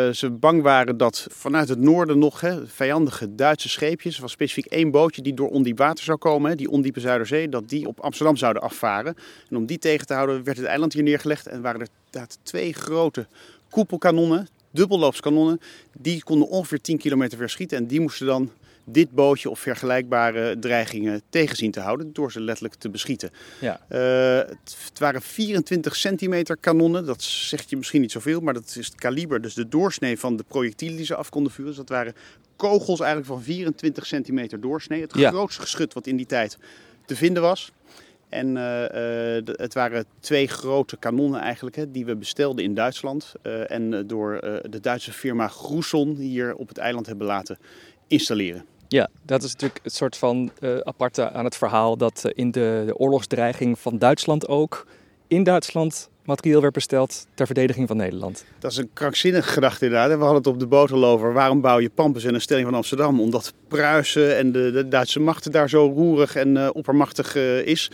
ze 0.10 0.30
bang 0.40 0.62
waren 0.62 0.98
dat 0.98 1.28
vanuit 1.30 1.70
het 1.70 1.80
noorden 1.80 2.18
nog 2.18 2.42
hè, 2.42 2.68
vijandige 2.68 3.36
Duitse 3.36 3.70
scheepjes, 3.70 4.20
was 4.20 4.32
specifiek 4.32 4.66
één 4.66 4.92
bootje 4.92 5.22
die 5.22 5.34
door 5.34 5.50
ondiep 5.50 5.78
water 5.78 6.04
zou 6.04 6.18
komen, 6.18 6.58
die 6.58 6.70
ondiepe 6.70 7.00
Zuiderzee, 7.00 7.50
dat 7.50 7.70
die 7.70 7.88
op 7.88 8.00
Amsterdam 8.00 8.36
zouden 8.36 8.62
afvaren. 8.62 9.16
En 9.50 9.58
om 9.58 9.66
die 9.66 9.80
tegen 9.80 10.08
te 10.08 10.14
houden 10.14 10.44
werd 10.44 10.58
het 10.58 10.66
eiland 10.66 10.94
hier 10.94 11.04
neergelegd 11.04 11.48
en 11.48 11.62
waren 11.62 11.82
er 11.82 12.28
twee 12.44 12.74
grote 12.74 13.28
koepelkanonnen, 13.70 14.48
dubbelloopskanonnen, 14.72 15.60
die 15.98 16.24
konden 16.24 16.48
ongeveer 16.48 16.82
10 16.82 16.98
kilometer 16.98 17.38
verschieten 17.38 17.78
en 17.78 17.88
die 17.88 18.02
moesten 18.02 18.26
dan 18.26 18.52
dit 18.90 19.12
bootje 19.12 19.50
of 19.50 19.60
vergelijkbare 19.60 20.60
dreigingen 20.60 21.22
tegenzien 21.30 21.72
te 21.72 21.80
houden 21.80 22.14
door 22.14 22.32
ze 22.32 22.42
letterlijk 22.42 22.76
te 22.76 22.90
beschieten. 22.90 23.30
Ja. 23.60 23.80
Uh, 23.90 24.50
het, 24.50 24.78
het, 24.88 25.00
waren 25.00 25.22
24 25.22 25.96
centimeter 25.96 26.58
kanonnen, 26.58 27.06
dat 27.06 27.24
zegt 27.24 27.70
je 27.70 27.78
misschien 27.78 28.02
niet 28.02 28.12
zoveel, 28.12 28.40
maar 28.40 28.54
dat 28.54 28.76
is 28.76 28.86
het 28.86 28.96
kaliber, 28.96 29.42
dus 29.42 29.54
de 29.54 29.68
doorsnee 29.68 30.20
van 30.20 30.36
de 30.36 30.44
projectielen 30.48 30.98
die 30.98 31.06
ze 31.06 31.16
af 31.16 31.30
konden 31.30 31.52
vuren. 31.52 31.68
Dus 31.68 31.80
dat 31.80 31.90
waren 31.90 32.14
kogels 32.56 33.00
eigenlijk 33.00 33.32
van 33.32 33.42
24 33.42 34.06
centimeter 34.06 34.62
doorsnee. 34.62 35.02
Het 35.02 35.18
Ja. 35.18 35.30
grootste 35.30 35.62
geschut 35.62 35.94
wat 35.94 36.08
in 36.08 36.18
die 36.18 36.26
tijd 36.26 36.58
te 37.06 37.16
vinden 37.16 37.42
was. 37.42 37.72
En 38.30 38.48
uh, 38.48 38.54
uh, 38.54 38.90
de, 38.90 39.54
het 39.56 39.74
waren 39.74 40.06
twee 40.20 40.48
grote 40.48 40.98
kanonnen 40.98 41.40
eigenlijk, 41.40 41.76
hè, 41.76 41.92
die 41.92 42.06
we 42.06 42.16
bestelden 42.16 42.64
in 42.64 42.74
Duitsland. 42.74 43.34
En 43.68 44.08
door 44.08 44.40
de 44.70 44.80
Duitse 44.82 45.12
firma 45.12 45.48
Groeson 45.48 46.16
hier 46.16 46.56
op 46.56 46.68
het 46.68 46.78
eiland 46.78 47.06
hebben 47.06 47.28
laten 47.28 47.58
installeren. 48.08 48.66
Ja, 48.88 49.10
dat 49.26 49.44
is 49.44 49.52
natuurlijk 49.52 49.80
het 49.84 49.94
soort 49.94 50.18
van 50.18 50.52
uh, 50.60 50.78
aparte 50.78 51.32
aan 51.32 51.46
het 51.46 51.56
verhaal 51.56 51.98
dat 51.98 52.24
uh, 52.26 52.32
in 52.36 52.52
de, 52.52 52.84
de, 52.86 52.98
oorlogsdreiging 52.98 53.80
van 53.80 53.98
Duitsland 53.98 54.48
ook 54.48 54.88
in 55.28 55.44
Duitsland 55.44 56.10
materieel 56.26 56.62
werd 56.62 56.74
besteld 56.74 57.28
ter 57.34 57.46
verdediging 57.46 57.88
van 57.88 57.98
Nederland. 57.98 58.46
Dat 58.60 58.72
is 58.72 58.78
een 58.78 58.90
krankzinnige 58.94 59.50
gedachte 59.50 59.86
inderdaad. 59.86 60.10
We 60.10 60.24
hadden 60.24 60.38
het 60.38 60.48
op 60.48 60.60
de 60.60 60.68
boot 60.68 60.92
al 60.92 61.06
over 61.06 61.34
waarom 61.34 61.62
bouw 61.62 61.80
je 61.80 61.90
Pampus 61.90 62.24
en 62.24 62.34
een 62.34 62.42
stelling 62.42 62.66
van 62.66 62.76
Amsterdam? 62.76 63.20
Omdat 63.22 63.54
Pruisen 63.68 64.38
en 64.38 64.52
de, 64.52 64.72
de 64.72 64.88
Duitse 64.88 65.20
machten 65.20 65.52
daar 65.52 65.70
zo 65.70 65.86
roerig 65.96 66.36
en 66.36 66.56
uh, 66.56 66.70
oppermachtig 66.74 67.36
is. 67.66 67.92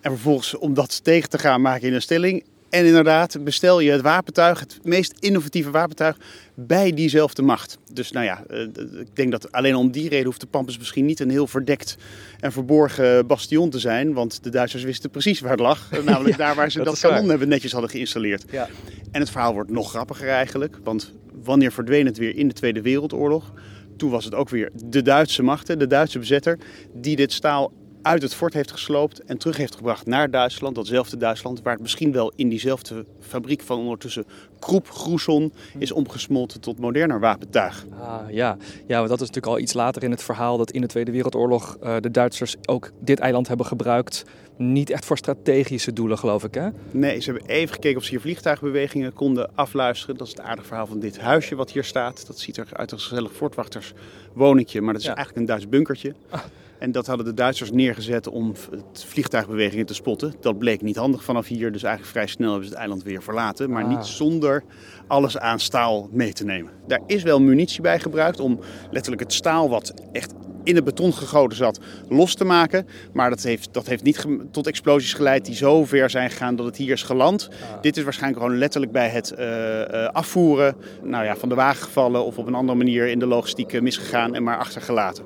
En 0.00 0.10
vervolgens 0.10 0.56
om 0.56 0.74
dat 0.74 1.04
tegen 1.04 1.28
te 1.28 1.38
gaan 1.38 1.60
maak 1.60 1.80
je 1.80 1.90
een 1.90 2.02
stelling. 2.02 2.44
En 2.70 2.86
inderdaad, 2.86 3.44
bestel 3.44 3.80
je 3.80 3.90
het 3.90 4.00
wapentuig, 4.00 4.60
het 4.60 4.78
meest 4.82 5.14
innovatieve 5.18 5.70
wapentuig, 5.70 6.16
bij 6.54 6.92
diezelfde 6.92 7.42
macht. 7.42 7.78
Dus 7.92 8.12
nou 8.12 8.26
ja, 8.26 8.44
uh, 8.50 8.60
ik 9.00 9.16
denk 9.16 9.30
dat 9.30 9.52
alleen 9.52 9.74
om 9.74 9.90
die 9.90 10.08
reden 10.08 10.24
hoeft 10.24 10.40
de 10.40 10.46
Pampus 10.46 10.78
misschien 10.78 11.04
niet 11.04 11.20
een 11.20 11.30
heel 11.30 11.46
verdekt 11.46 11.96
en 12.40 12.52
verborgen 12.52 13.26
bastion 13.26 13.70
te 13.70 13.78
zijn. 13.78 14.12
Want 14.12 14.42
de 14.44 14.50
Duitsers 14.50 14.82
wisten 14.82 15.10
precies 15.10 15.40
waar 15.40 15.50
het 15.50 15.60
lag. 15.60 15.90
Namelijk 16.04 16.36
ja, 16.36 16.44
daar 16.44 16.54
waar 16.54 16.70
ze 16.70 16.78
dat, 16.78 16.86
dat 16.86 16.98
kanon 16.98 17.28
hebben 17.28 17.48
netjes 17.48 17.72
hadden 17.72 17.90
geïnstalleerd. 17.90 18.44
Ja. 18.50 18.68
En 19.10 19.20
het 19.20 19.30
verhaal 19.30 19.52
wordt 19.52 19.70
nog 19.70 19.90
grappiger 19.90 20.28
eigenlijk. 20.28 20.78
Want 20.84 21.12
wanneer 21.42 21.72
verdween 21.72 22.06
het 22.06 22.18
weer 22.18 22.36
in 22.36 22.48
de 22.48 22.54
Tweede 22.54 22.82
Wereldoorlog? 22.82 23.52
Toen 23.96 24.10
was 24.10 24.24
het 24.24 24.34
ook 24.34 24.48
weer 24.48 24.70
de 24.84 25.02
Duitse 25.02 25.42
machten, 25.42 25.78
de 25.78 25.86
Duitse 25.86 26.18
bezetter, 26.18 26.58
die 26.94 27.16
dit 27.16 27.32
staal 27.32 27.72
uit 28.02 28.22
het 28.22 28.34
fort 28.34 28.54
heeft 28.54 28.70
gesloopt 28.70 29.24
en 29.24 29.38
terug 29.38 29.56
heeft 29.56 29.74
gebracht 29.74 30.06
naar 30.06 30.30
Duitsland, 30.30 30.74
datzelfde 30.74 31.16
Duitsland, 31.16 31.62
waar 31.62 31.72
het 31.72 31.82
misschien 31.82 32.12
wel 32.12 32.32
in 32.36 32.48
diezelfde 32.48 33.04
fabriek 33.20 33.62
van 33.62 33.78
ondertussen 33.78 34.24
Kroep 34.58 34.90
Groeson 34.90 35.52
is 35.78 35.92
omgesmolten 35.92 36.60
tot 36.60 36.78
moderner 36.78 37.20
wapentuig. 37.20 37.86
Ah, 38.00 38.20
ja. 38.30 38.56
ja, 38.86 38.96
want 38.96 39.08
dat 39.08 39.20
is 39.20 39.26
natuurlijk 39.26 39.46
al 39.46 39.58
iets 39.58 39.72
later 39.72 40.02
in 40.02 40.10
het 40.10 40.22
verhaal 40.22 40.56
dat 40.56 40.70
in 40.70 40.80
de 40.80 40.86
Tweede 40.86 41.10
Wereldoorlog 41.10 41.76
uh, 41.82 41.96
de 42.00 42.10
Duitsers 42.10 42.56
ook 42.64 42.90
dit 43.00 43.18
eiland 43.18 43.48
hebben 43.48 43.66
gebruikt. 43.66 44.24
Niet 44.56 44.90
echt 44.90 45.04
voor 45.04 45.18
strategische 45.18 45.92
doelen, 45.92 46.18
geloof 46.18 46.44
ik, 46.44 46.54
hè? 46.54 46.68
Nee, 46.90 47.20
ze 47.20 47.30
hebben 47.30 47.48
even 47.48 47.74
gekeken 47.74 47.96
of 47.96 48.04
ze 48.04 48.10
hier 48.10 48.20
vliegtuigbewegingen 48.20 49.12
konden 49.12 49.50
afluisteren. 49.54 50.16
Dat 50.16 50.26
is 50.26 50.32
het 50.32 50.42
aardige 50.42 50.66
verhaal 50.66 50.86
van 50.86 50.98
dit 50.98 51.20
huisje 51.20 51.54
wat 51.54 51.70
hier 51.70 51.84
staat. 51.84 52.26
Dat 52.26 52.38
ziet 52.38 52.56
er 52.56 52.68
uit 52.72 52.92
als 52.92 53.02
een 53.02 53.08
gezellig 53.08 53.32
fortwachterswoningje, 53.32 54.80
maar 54.80 54.92
dat 54.92 55.02
is 55.02 55.08
ja. 55.08 55.14
eigenlijk 55.14 55.40
een 55.40 55.46
Duits 55.46 55.68
bunkertje. 55.68 56.14
Ah. 56.30 56.40
En 56.80 56.92
dat 56.92 57.06
hadden 57.06 57.26
de 57.26 57.34
Duitsers 57.34 57.70
neergezet 57.72 58.28
om 58.28 58.54
het 58.70 59.04
vliegtuigbewegingen 59.04 59.86
te 59.86 59.94
spotten. 59.94 60.34
Dat 60.40 60.58
bleek 60.58 60.82
niet 60.82 60.96
handig 60.96 61.24
vanaf 61.24 61.46
hier, 61.46 61.72
dus 61.72 61.82
eigenlijk 61.82 62.12
vrij 62.12 62.26
snel 62.26 62.48
hebben 62.48 62.66
ze 62.66 62.70
het 62.70 62.80
eiland 62.80 63.02
weer 63.02 63.22
verlaten. 63.22 63.70
Maar 63.70 63.84
Ah. 63.84 63.88
niet 63.88 64.04
zonder 64.06 64.64
alles 65.06 65.38
aan 65.38 65.58
staal 65.60 66.08
mee 66.12 66.32
te 66.32 66.44
nemen. 66.44 66.72
Daar 66.86 67.00
is 67.06 67.22
wel 67.22 67.40
munitie 67.40 67.80
bij 67.82 68.00
gebruikt 68.00 68.40
om 68.40 68.58
letterlijk 68.90 69.22
het 69.22 69.32
staal 69.32 69.68
wat 69.68 69.94
echt 70.12 70.32
in 70.64 70.74
het 70.74 70.84
beton 70.84 71.12
gegoten 71.14 71.56
zat 71.56 71.80
los 72.08 72.34
te 72.34 72.44
maken. 72.44 72.86
Maar 73.12 73.30
dat 73.30 73.42
heeft, 73.42 73.68
dat 73.72 73.86
heeft 73.86 74.02
niet 74.02 74.26
tot 74.50 74.66
explosies 74.66 75.14
geleid 75.14 75.44
die 75.44 75.54
zo 75.54 75.84
ver 75.84 76.10
zijn 76.10 76.30
gegaan 76.30 76.56
dat 76.56 76.66
het 76.66 76.76
hier 76.76 76.92
is 76.92 77.02
geland. 77.02 77.48
Dit 77.80 77.96
is 77.96 78.02
waarschijnlijk 78.02 78.42
gewoon 78.42 78.58
letterlijk 78.58 78.92
bij 78.92 79.08
het 79.08 79.30
eh, 79.30 80.04
eh, 80.04 80.12
afvoeren 80.12 80.76
nou 81.02 81.24
ja, 81.24 81.36
van 81.36 81.48
de 81.48 81.54
wagen 81.54 81.82
gevallen 81.82 82.24
of 82.24 82.38
op 82.38 82.46
een 82.46 82.54
andere 82.54 82.78
manier 82.78 83.06
in 83.06 83.18
de 83.18 83.26
logistiek 83.26 83.72
eh, 83.72 83.80
misgegaan 83.80 84.34
en 84.34 84.42
maar 84.42 84.58
achtergelaten. 84.58 85.24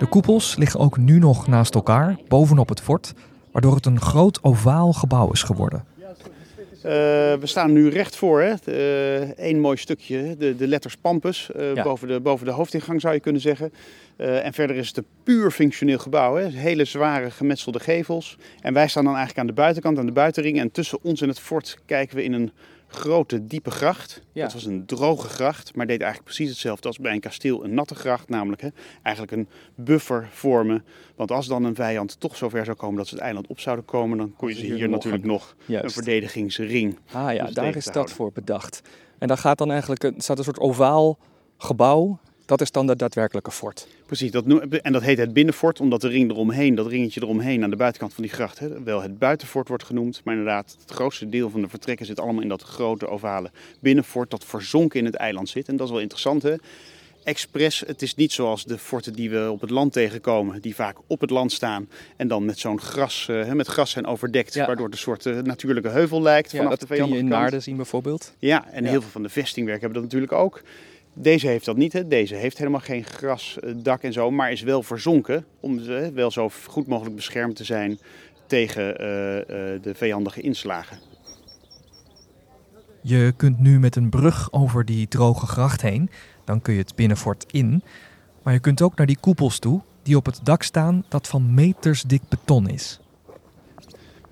De 0.00 0.06
koepels 0.06 0.56
liggen 0.56 0.80
ook 0.80 0.96
nu 0.96 1.18
nog 1.18 1.46
naast 1.46 1.74
elkaar, 1.74 2.16
bovenop 2.28 2.68
het 2.68 2.80
fort, 2.80 3.12
waardoor 3.52 3.74
het 3.74 3.86
een 3.86 4.00
groot 4.00 4.44
ovaal 4.44 4.92
gebouw 4.92 5.30
is 5.30 5.42
geworden. 5.42 5.84
Eh, 6.82 6.92
we 7.34 7.40
staan 7.42 7.72
nu 7.72 7.88
recht 7.88 8.16
voor, 8.16 8.40
hè. 8.40 8.54
Eén 9.36 9.60
mooi 9.60 9.76
stukje, 9.76 10.36
de, 10.38 10.56
de 10.56 10.66
letters 10.66 10.96
Pampus, 10.96 11.50
eh, 11.52 11.74
Ja. 11.74 11.82
boven, 11.82 12.08
de, 12.08 12.20
boven 12.20 12.46
de 12.46 12.52
hoofdingang 12.52 13.00
zou 13.00 13.14
je 13.14 13.20
kunnen 13.20 13.40
zeggen. 13.40 13.72
Eh, 14.16 14.44
en 14.44 14.52
verder 14.52 14.76
is 14.76 14.88
het 14.88 14.96
een 14.96 15.06
puur 15.22 15.50
functioneel 15.50 15.98
gebouw, 15.98 16.36
hè. 16.36 16.46
hele 16.46 16.84
zware 16.84 17.30
gemetselde 17.30 17.80
gevels. 17.80 18.36
En 18.60 18.72
wij 18.74 18.88
staan 18.88 19.04
dan 19.04 19.14
eigenlijk 19.16 19.40
aan 19.40 19.54
de 19.54 19.60
buitenkant, 19.60 19.98
aan 19.98 20.06
de 20.06 20.12
buitenring. 20.12 20.58
En 20.58 20.70
tussen 20.70 20.98
ons 21.02 21.20
en 21.20 21.28
het 21.28 21.40
fort 21.40 21.78
kijken 21.86 22.16
we 22.16 22.24
in 22.24 22.32
een 22.32 22.50
grote, 22.90 23.46
diepe 23.46 23.70
gracht. 23.70 24.22
Ja. 24.32 24.42
Het 24.42 24.52
was 24.52 24.64
een 24.64 24.86
droge 24.86 25.28
gracht, 25.28 25.74
maar 25.74 25.86
deed 25.86 26.00
eigenlijk 26.00 26.34
precies 26.34 26.50
hetzelfde 26.50 26.88
als 26.88 26.98
bij 26.98 27.12
een 27.12 27.20
kasteel 27.20 27.64
een 27.64 27.74
natte 27.74 27.94
gracht. 27.94 28.28
Namelijk 28.28 28.62
hè, 28.62 28.68
eigenlijk 29.02 29.36
een 29.36 29.48
buffer 29.74 30.28
vormen. 30.32 30.84
Want 31.16 31.30
als 31.30 31.46
dan 31.46 31.64
een 31.64 31.74
vijand 31.74 32.20
toch 32.20 32.36
zover 32.36 32.64
zou 32.64 32.76
komen 32.76 32.96
dat 32.96 33.08
ze 33.08 33.14
het 33.14 33.22
eiland 33.22 33.46
op 33.46 33.60
zouden 33.60 33.84
komen, 33.84 34.18
dan 34.18 34.34
kon 34.36 34.48
je 34.48 34.54
ze 34.54 34.60
Hier 34.60 34.74
hier 34.74 34.88
nog 34.88 34.94
natuurlijk 34.94 35.24
nog 35.24 35.56
een 35.68 35.90
verdedigingsring 35.90 36.98
Ah 37.12 37.34
ja, 37.34 37.50
daar 37.50 37.76
is 37.76 37.84
dat 37.84 38.12
voor 38.12 38.32
bedacht. 38.32 38.80
En 39.18 39.28
daar 39.28 39.38
gaat 39.38 39.58
dan 39.58 39.70
eigenlijk 39.70 40.02
een, 40.02 40.14
staat 40.16 40.38
een 40.38 40.44
soort 40.44 40.58
ovaal 40.58 41.18
gebouw. 41.56 42.18
Dat 42.50 42.60
is 42.60 42.70
dan 42.70 42.86
de 42.86 42.96
daadwerkelijke 42.96 43.50
fort. 43.50 43.86
Precies, 44.06 44.30
dat 44.30 44.44
en 44.82 44.92
dat 44.92 45.02
heet 45.02 45.18
het 45.18 45.32
binnenfort, 45.32 45.80
omdat 45.80 46.00
de 46.00 46.08
ring 46.08 46.30
eromheen, 46.30 46.74
dat 46.74 46.86
ringetje 46.86 47.20
eromheen 47.22 47.62
aan 47.64 47.70
de 47.70 47.76
buitenkant 47.76 48.14
van 48.14 48.22
die 48.22 48.32
gracht, 48.32 48.58
hè, 48.58 48.82
wel 48.82 49.02
het 49.02 49.18
buitenfort 49.18 49.68
wordt 49.68 49.84
genoemd. 49.84 50.20
Maar 50.24 50.34
inderdaad, 50.34 50.76
het 50.80 50.90
grootste 50.90 51.28
deel 51.28 51.50
van 51.50 51.60
de 51.60 51.68
vertrekken 51.68 52.06
zit 52.06 52.20
allemaal 52.20 52.42
in 52.42 52.48
dat 52.48 52.62
grote 52.62 53.08
ovale 53.08 53.50
binnenfort 53.80 54.30
dat 54.30 54.44
verzonken 54.44 54.98
in 54.98 55.04
het 55.04 55.14
eiland 55.14 55.48
zit. 55.48 55.68
En 55.68 55.76
dat 55.76 55.86
is 55.86 55.92
wel 55.92 56.02
interessant, 56.02 56.42
hè. 56.42 56.54
Expres, 57.24 57.82
het 57.86 58.02
is 58.02 58.14
niet 58.14 58.32
zoals 58.32 58.64
de 58.64 58.78
forten 58.78 59.12
die 59.12 59.30
we 59.30 59.50
op 59.50 59.60
het 59.60 59.70
land 59.70 59.92
tegenkomen, 59.92 60.60
die 60.60 60.74
vaak 60.74 60.96
op 61.06 61.20
het 61.20 61.30
land 61.30 61.52
staan 61.52 61.88
en 62.16 62.28
dan 62.28 62.44
met 62.44 62.58
zo'n 62.58 62.80
gras, 62.80 63.26
eh, 63.28 63.44
hè, 63.44 63.54
met 63.54 63.66
gras 63.66 63.90
zijn 63.90 64.06
overdekt, 64.06 64.54
Ja. 64.54 64.66
waardoor 64.66 64.84
het 64.84 64.94
een 64.94 65.00
soort 65.00 65.26
eh, 65.26 65.38
natuurlijke 65.38 65.88
heuvel 65.88 66.22
lijkt 66.22 66.50
Ja, 66.50 66.56
vanaf 66.56 66.70
dat 66.78 66.88
de 66.88 66.94
kun 66.94 67.08
je 67.08 67.16
in. 67.18 67.28
Naarden 67.28 67.62
zien 67.62 67.76
bijvoorbeeld. 67.76 68.32
Ja, 68.38 68.68
en 68.70 68.84
Ja. 68.84 68.90
heel 68.90 69.00
veel 69.00 69.10
van 69.10 69.22
de 69.22 69.28
vestingwerken 69.28 69.82
hebben 69.84 70.02
dat 70.02 70.12
natuurlijk 70.12 70.40
ook. 70.42 70.62
Deze 71.14 71.46
heeft 71.46 71.64
dat 71.64 71.76
niet. 71.76 71.92
Hè. 71.92 72.08
Deze 72.08 72.34
heeft 72.34 72.58
helemaal 72.58 72.80
geen 72.80 73.04
grasdak 73.04 74.02
en 74.02 74.12
zo, 74.12 74.30
maar 74.30 74.52
is 74.52 74.62
wel 74.62 74.82
verzonken 74.82 75.44
om 75.60 75.80
ze 75.80 75.92
hè, 75.92 76.12
wel 76.12 76.30
zo 76.30 76.50
goed 76.66 76.86
mogelijk 76.86 77.16
beschermd 77.16 77.56
te 77.56 77.64
zijn 77.64 77.98
tegen 78.46 78.98
eh, 78.98 79.38
eh, 79.38 79.82
de 79.82 79.94
vijandige 79.94 80.40
inslagen. 80.40 80.98
Je 83.02 83.32
kunt 83.36 83.58
nu 83.58 83.78
met 83.78 83.96
een 83.96 84.10
brug 84.10 84.52
over 84.52 84.84
die 84.84 85.08
droge 85.08 85.46
gracht 85.46 85.82
heen, 85.82 86.10
dan 86.44 86.62
kun 86.62 86.72
je 86.72 86.80
het 86.80 86.94
binnenfort 86.94 87.44
in. 87.50 87.82
Maar 88.42 88.52
je 88.52 88.60
kunt 88.60 88.82
ook 88.82 88.96
naar 88.96 89.06
die 89.06 89.18
koepels 89.20 89.58
toe, 89.58 89.80
die 90.02 90.16
op 90.16 90.26
het 90.26 90.40
dak 90.42 90.62
staan 90.62 91.04
dat 91.08 91.28
van 91.28 91.54
meters 91.54 92.02
dik 92.02 92.22
beton 92.28 92.68
is. 92.68 93.00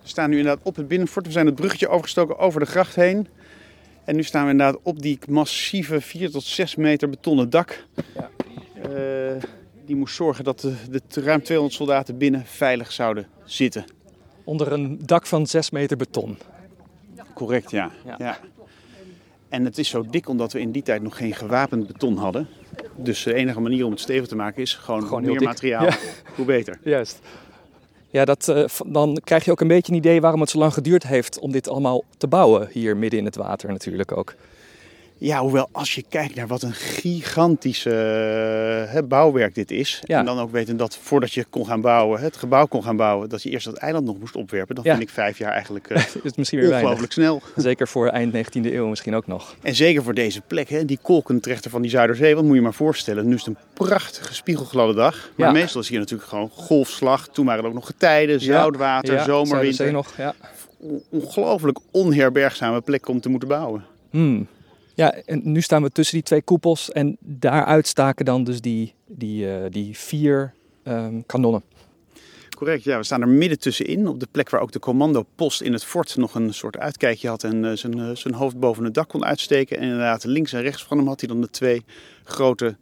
We 0.03 0.15
staan 0.15 0.31
nu 0.31 0.39
inderdaad 0.39 0.65
op 0.65 0.77
het 0.77 0.89
binnenfort. 0.89 1.27
We 1.27 1.33
zijn 1.33 1.47
het 1.47 1.55
bruggetje 1.55 1.89
overgestoken 1.89 2.39
over 2.39 2.61
de 2.61 2.67
gracht 2.67 2.95
heen. 2.95 3.29
En 4.09 4.17
nu 4.17 4.23
staan 4.23 4.45
we 4.45 4.51
inderdaad 4.51 4.81
op 4.83 5.03
die 5.03 5.19
massieve 5.29 6.01
4 6.01 6.31
tot 6.31 6.43
6 6.45 6.75
meter 6.75 7.09
betonnen 7.09 7.51
dak. 7.51 7.87
Ja. 8.15 8.31
Eh, 8.83 9.43
die 9.85 9.97
moest 9.97 10.15
zorgen 10.15 10.45
dat 10.45 10.61
de, 10.61 10.75
de 11.09 11.21
ruim 11.21 11.43
200 11.43 11.77
soldaten 11.77 12.19
binnen 12.19 12.47
veilig 12.47 12.93
zouden 12.93 13.27
zitten. 13.45 13.85
Onder 14.45 14.73
een 14.73 14.99
dak 15.05 15.27
van 15.27 15.47
6 15.47 15.71
meter 15.71 15.97
beton. 15.97 16.39
Correct, 17.35 17.71
ja. 17.71 17.91
Ja. 18.05 18.15
ja. 18.19 18.39
En 19.49 19.65
het 19.65 19.79
is 19.79 19.89
zo 19.89 20.07
dik 20.11 20.29
omdat 20.29 20.53
we 20.53 20.61
in 20.61 20.73
die 20.73 20.83
tijd 20.83 21.03
nog 21.03 21.17
geen 21.17 21.35
gewapend 21.35 21.87
beton 21.87 22.17
hadden. 22.17 22.49
Dus 22.97 23.23
de 23.23 23.35
enige 23.35 23.61
manier 23.61 23.85
om 23.85 23.91
het 23.91 24.01
stevig 24.01 24.27
te 24.27 24.37
maken 24.37 24.63
is 24.63 24.75
gewoon, 24.75 25.23
meer 25.25 25.39
dik. 25.39 25.49
materiaal, 25.49 25.85
Ja. 25.85 25.97
hoe 26.37 26.45
beter. 26.45 26.79
Juist. 26.85 27.21
Ja, 28.11 28.25
dat, 28.25 28.49
eh, 28.49 28.65
dan 28.87 29.21
krijg 29.25 29.45
je 29.45 29.51
ook 29.51 29.61
een 29.61 29.69
beetje 29.69 29.93
een 29.93 29.99
idee 29.99 30.21
waarom 30.21 30.41
het 30.41 30.51
zo 30.51 30.59
lang 30.59 30.73
geduurd 30.73 31.07
heeft 31.07 31.39
om 31.39 31.53
dit 31.53 31.69
allemaal 31.69 32.05
te 32.17 32.27
bouwen. 32.27 32.69
Hier 32.73 32.97
midden 32.97 33.19
in 33.19 33.25
het 33.25 33.37
water 33.37 33.73
natuurlijk 33.73 34.13
ook. 34.13 34.35
Ja, 35.21 35.41
hoewel 35.41 35.69
als 35.73 35.95
je 35.95 36.05
kijkt 36.09 36.35
naar 36.35 36.47
wat 36.47 36.63
een 36.63 36.73
gigantische 36.73 37.91
eh, 38.87 38.93
hè, 38.93 39.03
bouwwerk 39.03 39.55
dit 39.55 39.71
is. 39.71 40.03
Ja. 40.07 40.19
En 40.19 40.25
dan 40.25 40.39
ook 40.39 40.51
weten 40.53 40.77
dat 40.77 40.97
voordat 41.03 41.33
je 41.33 41.45
kon 41.51 41.67
gaan 41.67 41.81
bouwen, 41.81 42.21
het 42.21 42.37
gebouw 42.37 42.67
kon 42.67 42.83
gaan 42.83 42.97
bouwen, 42.97 43.29
dat 43.29 43.43
je 43.43 43.51
eerst 43.51 43.65
dat 43.65 43.77
eiland 43.77 44.05
nog 44.07 44.19
moest 44.19 44.37
opwerpen. 44.37 44.75
Dan 44.75 44.85
Ja. 44.85 44.91
vind 44.97 45.03
ik 45.09 45.15
vijf 45.15 45.39
jaar 45.39 45.53
eigenlijk 45.53 45.89
eh, 45.91 46.03
is 46.23 46.35
misschien 46.37 46.61
weer 46.61 46.73
ongelooflijk 46.75 47.13
snel. 47.13 47.43
Zeker 47.57 47.89
voor 47.89 48.09
eind 48.09 48.35
19e 48.37 48.61
eeuw 48.73 48.87
misschien 48.87 49.15
ook 49.15 49.27
nog. 49.27 49.55
En 49.63 49.75
zeker 49.75 50.03
voor 50.03 50.15
deze 50.15 50.41
plek, 50.41 50.69
hè, 50.69 50.85
die 50.85 50.99
kolkentrechter 51.03 51.71
van 51.71 51.83
die 51.83 51.91
Zuiderzee. 51.91 52.35
Want 52.35 52.47
moet 52.47 52.57
je 52.57 52.63
maar 52.63 52.75
voorstellen, 52.75 53.27
nu 53.29 53.35
is 53.35 53.45
het 53.45 53.57
een 53.57 53.63
prachtige 53.75 54.35
spiegelgladde 54.35 54.95
dag. 54.95 55.31
Maar 55.37 55.47
Ja. 55.47 55.53
meestal 55.53 55.81
is 55.81 55.89
hier 55.89 55.99
natuurlijk 55.99 56.29
gewoon 56.29 56.51
golfslag. 56.55 57.29
Toen 57.29 57.47
waren 57.47 57.63
er 57.63 57.69
ook 57.69 57.75
nog 57.75 57.87
getijden, 57.87 58.41
zoutwater, 58.41 59.15
Ja, 59.15 59.25
zomer, 59.25 59.47
Zuiderzee 59.47 59.93
winter. 59.93 60.15
nog, 60.19 60.35
Ongelooflijk 61.11 61.79
onherbergzame 61.91 62.81
plek 62.81 63.09
om 63.09 63.21
te 63.21 63.29
moeten 63.29 63.49
bouwen. 63.49 63.85
Hmm. 64.11 64.47
Ja, 64.99 65.13
en 65.13 65.41
nu 65.45 65.61
staan 65.61 65.83
we 65.83 65.91
tussen 65.91 66.15
die 66.15 66.25
twee 66.25 66.43
koepels 66.43 66.91
en 66.91 67.17
daaruit 67.21 67.87
staken 67.87 68.25
dan 68.25 68.45
dus 68.45 68.61
die, 68.61 68.95
die, 69.07 69.51
eh, 69.51 69.71
die 69.71 69.99
vier 69.99 70.55
ehm, 70.83 71.21
kanonnen. 71.27 71.63
Correct, 72.57 72.85
ja. 72.85 72.99
We 72.99 73.05
staan 73.05 73.21
er 73.21 73.29
midden 73.29 73.59
tussenin. 73.59 74.09
Op 74.09 74.21
de 74.21 74.29
plek 74.31 74.51
waar 74.51 74.61
ook 74.61 74.73
de 74.73 74.79
commandopost 74.79 75.61
in 75.61 75.73
het 75.73 75.85
fort 75.85 76.17
nog 76.17 76.35
een 76.35 76.55
soort 76.55 76.79
uitkijkje 76.79 77.29
had. 77.29 77.45
En 77.45 77.65
eh, 77.65 77.77
zijn, 77.77 77.99
eh, 77.99 78.11
zijn 78.15 78.35
hoofd 78.35 78.59
boven 78.59 78.85
het 78.85 78.95
dak 78.95 79.09
kon 79.09 79.25
uitsteken. 79.25 79.77
En 79.77 79.83
inderdaad 79.83 80.25
links 80.25 80.53
en 80.53 80.63
rechts 80.63 80.85
van 80.85 80.99
hem 80.99 81.07
had 81.07 81.21
hij 81.21 81.29
dan 81.29 81.41
de 81.41 81.51
twee 81.51 81.85
grote 82.25 82.77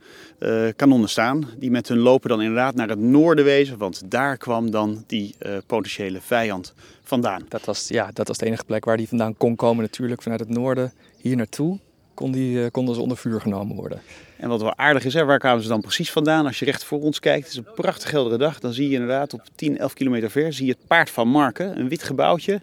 kanonnen 0.77 1.09
staan. 1.09 1.49
Die 1.59 1.71
met 1.71 1.89
hun 1.89 1.99
lopen 1.99 2.29
dan 2.29 2.41
inderdaad 2.41 2.75
naar 2.75 2.89
het 2.89 2.99
noorden 2.99 3.45
wezen. 3.45 3.79
Want 3.79 4.11
daar 4.11 4.37
kwam 4.37 4.71
dan 4.71 5.05
die 5.07 5.35
potentiële 5.67 6.21
vijand 6.21 6.75
vandaan. 7.03 7.47
Dat 7.49 7.65
was, 7.65 7.89
ja, 7.89 8.11
dat 8.13 8.29
was 8.29 8.39
de 8.39 8.47
enige 8.47 8.65
plek 8.65 8.85
waar 8.85 8.97
die 8.97 9.09
vandaan 9.09 9.37
kon 9.37 9.57
komen 9.57 9.83
natuurlijk. 9.83 10.23
Vanuit 10.23 10.41
het 10.41 10.49
noorden 10.49 10.93
hier 11.17 11.37
naartoe 11.37 11.79
kon 12.17 12.33
die, 12.33 12.63
eh, 12.65 12.71
konden 12.71 12.95
ze 12.95 13.01
onder 13.01 13.17
vuur 13.17 13.41
genomen 13.41 13.77
worden. 13.77 14.01
En 14.37 14.49
wat 14.49 14.61
wel 14.61 14.77
aardig 14.77 15.05
is, 15.05 15.15
hè, 15.15 15.25
waar 15.25 15.39
kwamen 15.39 15.63
ze 15.63 15.69
dan 15.69 15.81
precies 15.81 16.11
vandaan? 16.13 16.47
Als 16.47 16.59
je 16.59 16.65
recht 16.65 16.85
voor 16.85 17.01
ons 17.01 17.21
kijkt, 17.21 17.43
het 17.45 17.53
is 17.53 17.57
een 17.59 17.75
prachtig 17.75 18.11
heldere 18.11 18.39
dag. 18.39 18.59
Dan 18.59 18.73
zie 18.73 18.87
je 18.89 18.95
inderdaad 18.95 19.33
op 19.35 19.41
10, 19.55 19.79
11 19.79 19.93
kilometer 19.95 20.31
ver 20.31 20.53
zie 20.53 20.67
je 20.67 20.73
het 20.73 20.87
paard 20.87 21.11
van 21.11 21.29
Marken. 21.29 21.79
Een 21.79 21.89
wit 21.89 22.03
gebouwtje. 22.03 22.61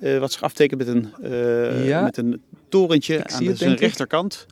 eh, 0.00 0.18
wat 0.18 0.32
zich 0.32 0.42
aftekent 0.42 0.78
met 0.86 0.88
een, 0.88 1.12
eh, 1.22 1.86
Ja. 1.86 2.02
met 2.02 2.16
een 2.16 2.42
torentje 2.68 3.24
aan 3.26 3.44
de, 3.44 3.56
zijn 3.56 3.74
rechterkant. 3.76 4.46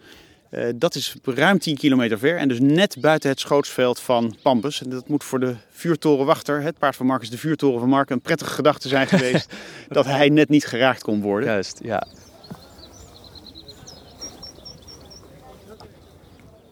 Dat 0.76 0.95
is 0.95 1.15
ruim 1.25 1.59
10 1.59 1.76
kilometer 1.76 2.19
ver 2.19 2.37
en 2.38 2.49
dus 2.49 2.61
net 2.61 2.97
buiten 3.00 3.31
het 3.31 3.41
schootsveld 3.41 4.00
van 4.00 4.37
Pampus. 4.43 4.83
En 4.83 4.91
dat 4.91 5.09
moet 5.09 5.25
voor 5.25 5.41
de 5.41 5.55
vuurtorenwachter, 5.71 6.62
het 6.62 6.79
paard 6.79 6.97
van 6.97 7.07
Marken 7.07 7.25
is 7.25 7.31
de 7.31 7.38
vuurtoren 7.38 7.81
van 7.81 7.88
Marken, 7.88 8.15
een 8.15 8.21
prettige 8.21 8.50
gedachte 8.50 8.88
zijn 8.88 9.07
geweest 9.07 9.53
dat 9.88 10.05
hij 10.05 10.29
net 10.29 10.49
niet 10.49 10.67
geraakt 10.67 11.03
kon 11.03 11.21
worden. 11.21 11.49
Juist, 11.49 11.81
ja. 11.83 12.07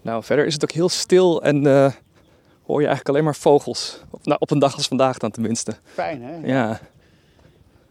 Nou, 0.04 0.24
verder 0.24 0.46
is 0.46 0.52
het 0.52 0.62
ook 0.62 0.72
heel 0.72 0.88
stil 0.88 1.42
en 1.42 1.66
eh, 1.66 1.92
hoor 2.66 2.80
je 2.80 2.86
eigenlijk 2.86 3.08
alleen 3.08 3.24
maar 3.24 3.34
vogels. 3.36 4.00
Op, 4.10 4.24
nou, 4.24 4.36
op 4.40 4.50
een 4.50 4.58
dag 4.58 4.74
als 4.74 4.86
vandaag 4.86 5.18
dan 5.18 5.30
tenminste. 5.30 5.74
Fijn 5.84 6.22
hè? 6.22 6.34
Ja, 6.46 6.80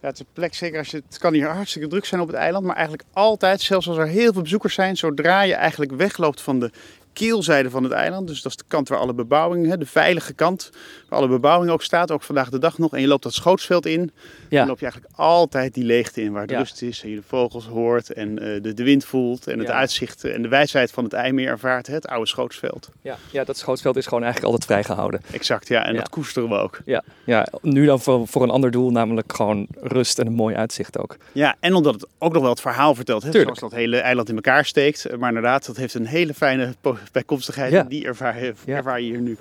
Ja, 0.02 0.10
het 0.10 0.14
is 0.14 0.20
een 0.20 0.34
plek, 0.34 0.54
zeker 0.54 0.80
als 0.80 0.90
je, 0.90 1.04
het 1.08 1.18
kan 1.18 1.34
hier 1.34 1.50
hartstikke 1.50 1.88
druk 1.88 2.06
zijn 2.06 2.22
op 2.22 2.28
het 2.28 2.36
eiland, 2.36 2.66
maar 2.66 2.76
eigenlijk 2.76 3.08
altijd, 3.14 3.62
zelfs 3.62 3.88
als 3.88 3.98
er 3.98 4.08
heel 4.08 4.34
veel 4.34 4.42
bezoekers 4.42 4.74
zijn, 4.74 4.98
zodra 4.98 5.42
je 5.42 5.54
eigenlijk 5.54 5.92
wegloopt 5.92 6.42
van 6.42 6.60
de 6.60 6.72
keelzijde 7.14 7.70
van 7.70 7.84
het 7.84 7.92
eiland, 7.92 8.28
dus 8.28 8.42
dat 8.42 8.52
is 8.52 8.58
de 8.58 8.64
kant 8.68 8.90
waar 8.90 9.00
alle 9.00 9.14
bebouwing, 9.14 9.68
hè, 9.68 9.78
de 9.78 9.86
veilige 9.86 10.34
kant, 10.34 10.70
waar 11.10 11.20
alle 11.20 11.28
bebouwing 11.28 11.72
ook 11.72 11.84
staat, 11.84 12.12
ook 12.12 12.24
vandaag 12.24 12.50
de 12.50 12.60
dag 12.60 12.78
nog, 12.78 12.94
en 12.94 13.02
je 13.02 13.08
loopt 13.08 13.24
dat 13.24 13.34
schootsveld 13.34 13.86
in, 13.86 14.12
dan 14.54 14.62
ja. 14.62 14.68
loop 14.68 14.80
je 14.80 14.86
eigenlijk 14.86 15.14
altijd 15.16 15.74
die 15.74 15.84
leegte 15.84 16.22
in, 16.22 16.32
waar 16.32 16.48
de 16.48 16.54
Ja. 16.54 16.60
rust 16.60 16.82
is 16.82 17.04
en 17.04 17.10
je 17.10 17.16
de 17.16 17.22
vogels 17.28 17.66
hoort 17.68 18.14
en 18.14 18.40
eh, 18.40 18.62
de, 18.62 18.74
de 18.74 18.84
wind 18.84 19.06
voelt 19.06 19.48
en 19.48 19.60
het 19.60 19.68
Ja. 19.68 19.74
uitzicht 19.74 20.24
en 20.24 20.42
de 20.42 20.48
wijsheid 20.48 20.92
van 20.92 21.04
het 21.04 21.14
IJmeer 21.14 21.48
ervaart, 21.48 21.88
hè, 21.88 21.94
het 21.94 22.08
oude 22.08 22.28
schootsveld. 22.28 22.90
Ja, 23.02 23.18
ja, 23.32 23.44
dat 23.44 23.58
schootsveld 23.58 23.96
is 23.98 24.06
gewoon 24.08 24.24
eigenlijk 24.24 24.54
altijd 24.54 24.72
vrijgehouden. 24.72 25.22
Exact, 25.32 25.68
ja, 25.68 25.86
en 25.86 25.94
Ja. 25.94 26.00
dat 26.00 26.10
koesteren 26.10 26.50
we 26.50 26.56
ook. 26.56 26.80
Ja, 26.86 27.04
ja 27.26 27.48
nu 27.62 27.86
dan 27.86 28.00
voor, 28.00 28.28
voor 28.28 28.44
een 28.44 28.50
ander 28.50 28.72
doel, 28.72 28.92
namelijk 28.92 29.34
gewoon 29.36 29.68
rust 29.82 30.20
en 30.20 30.28
een 30.28 30.34
mooi 30.34 30.56
uitzicht 30.56 30.98
ook. 30.98 31.18
Ja, 31.32 31.56
en 31.60 31.74
omdat 31.74 31.94
het 31.94 32.08
ook 32.18 32.34
nog 32.34 32.42
wel 32.42 32.52
het 32.52 32.62
verhaal 32.62 32.96
vertelt. 32.96 33.24
Hè, 33.24 33.32
zoals 33.32 33.60
dat 33.60 33.72
hele 33.72 33.98
eiland 33.98 34.30
in 34.30 34.36
elkaar 34.36 34.66
steekt. 34.66 35.18
Maar 35.18 35.28
inderdaad, 35.28 35.66
dat 35.66 35.78
heeft 35.78 35.94
een 35.94 36.06
hele 36.06 36.34
fijne 36.34 36.74
bijkomstigheid. 37.12 37.72
Ja. 37.72 37.80
En 37.80 37.88
die 37.88 38.06
ervaar, 38.06 38.44
Ja. 38.44 38.54
ervaar 38.66 39.02
je 39.02 39.06
hier 39.06 39.20
nu. 39.22 39.38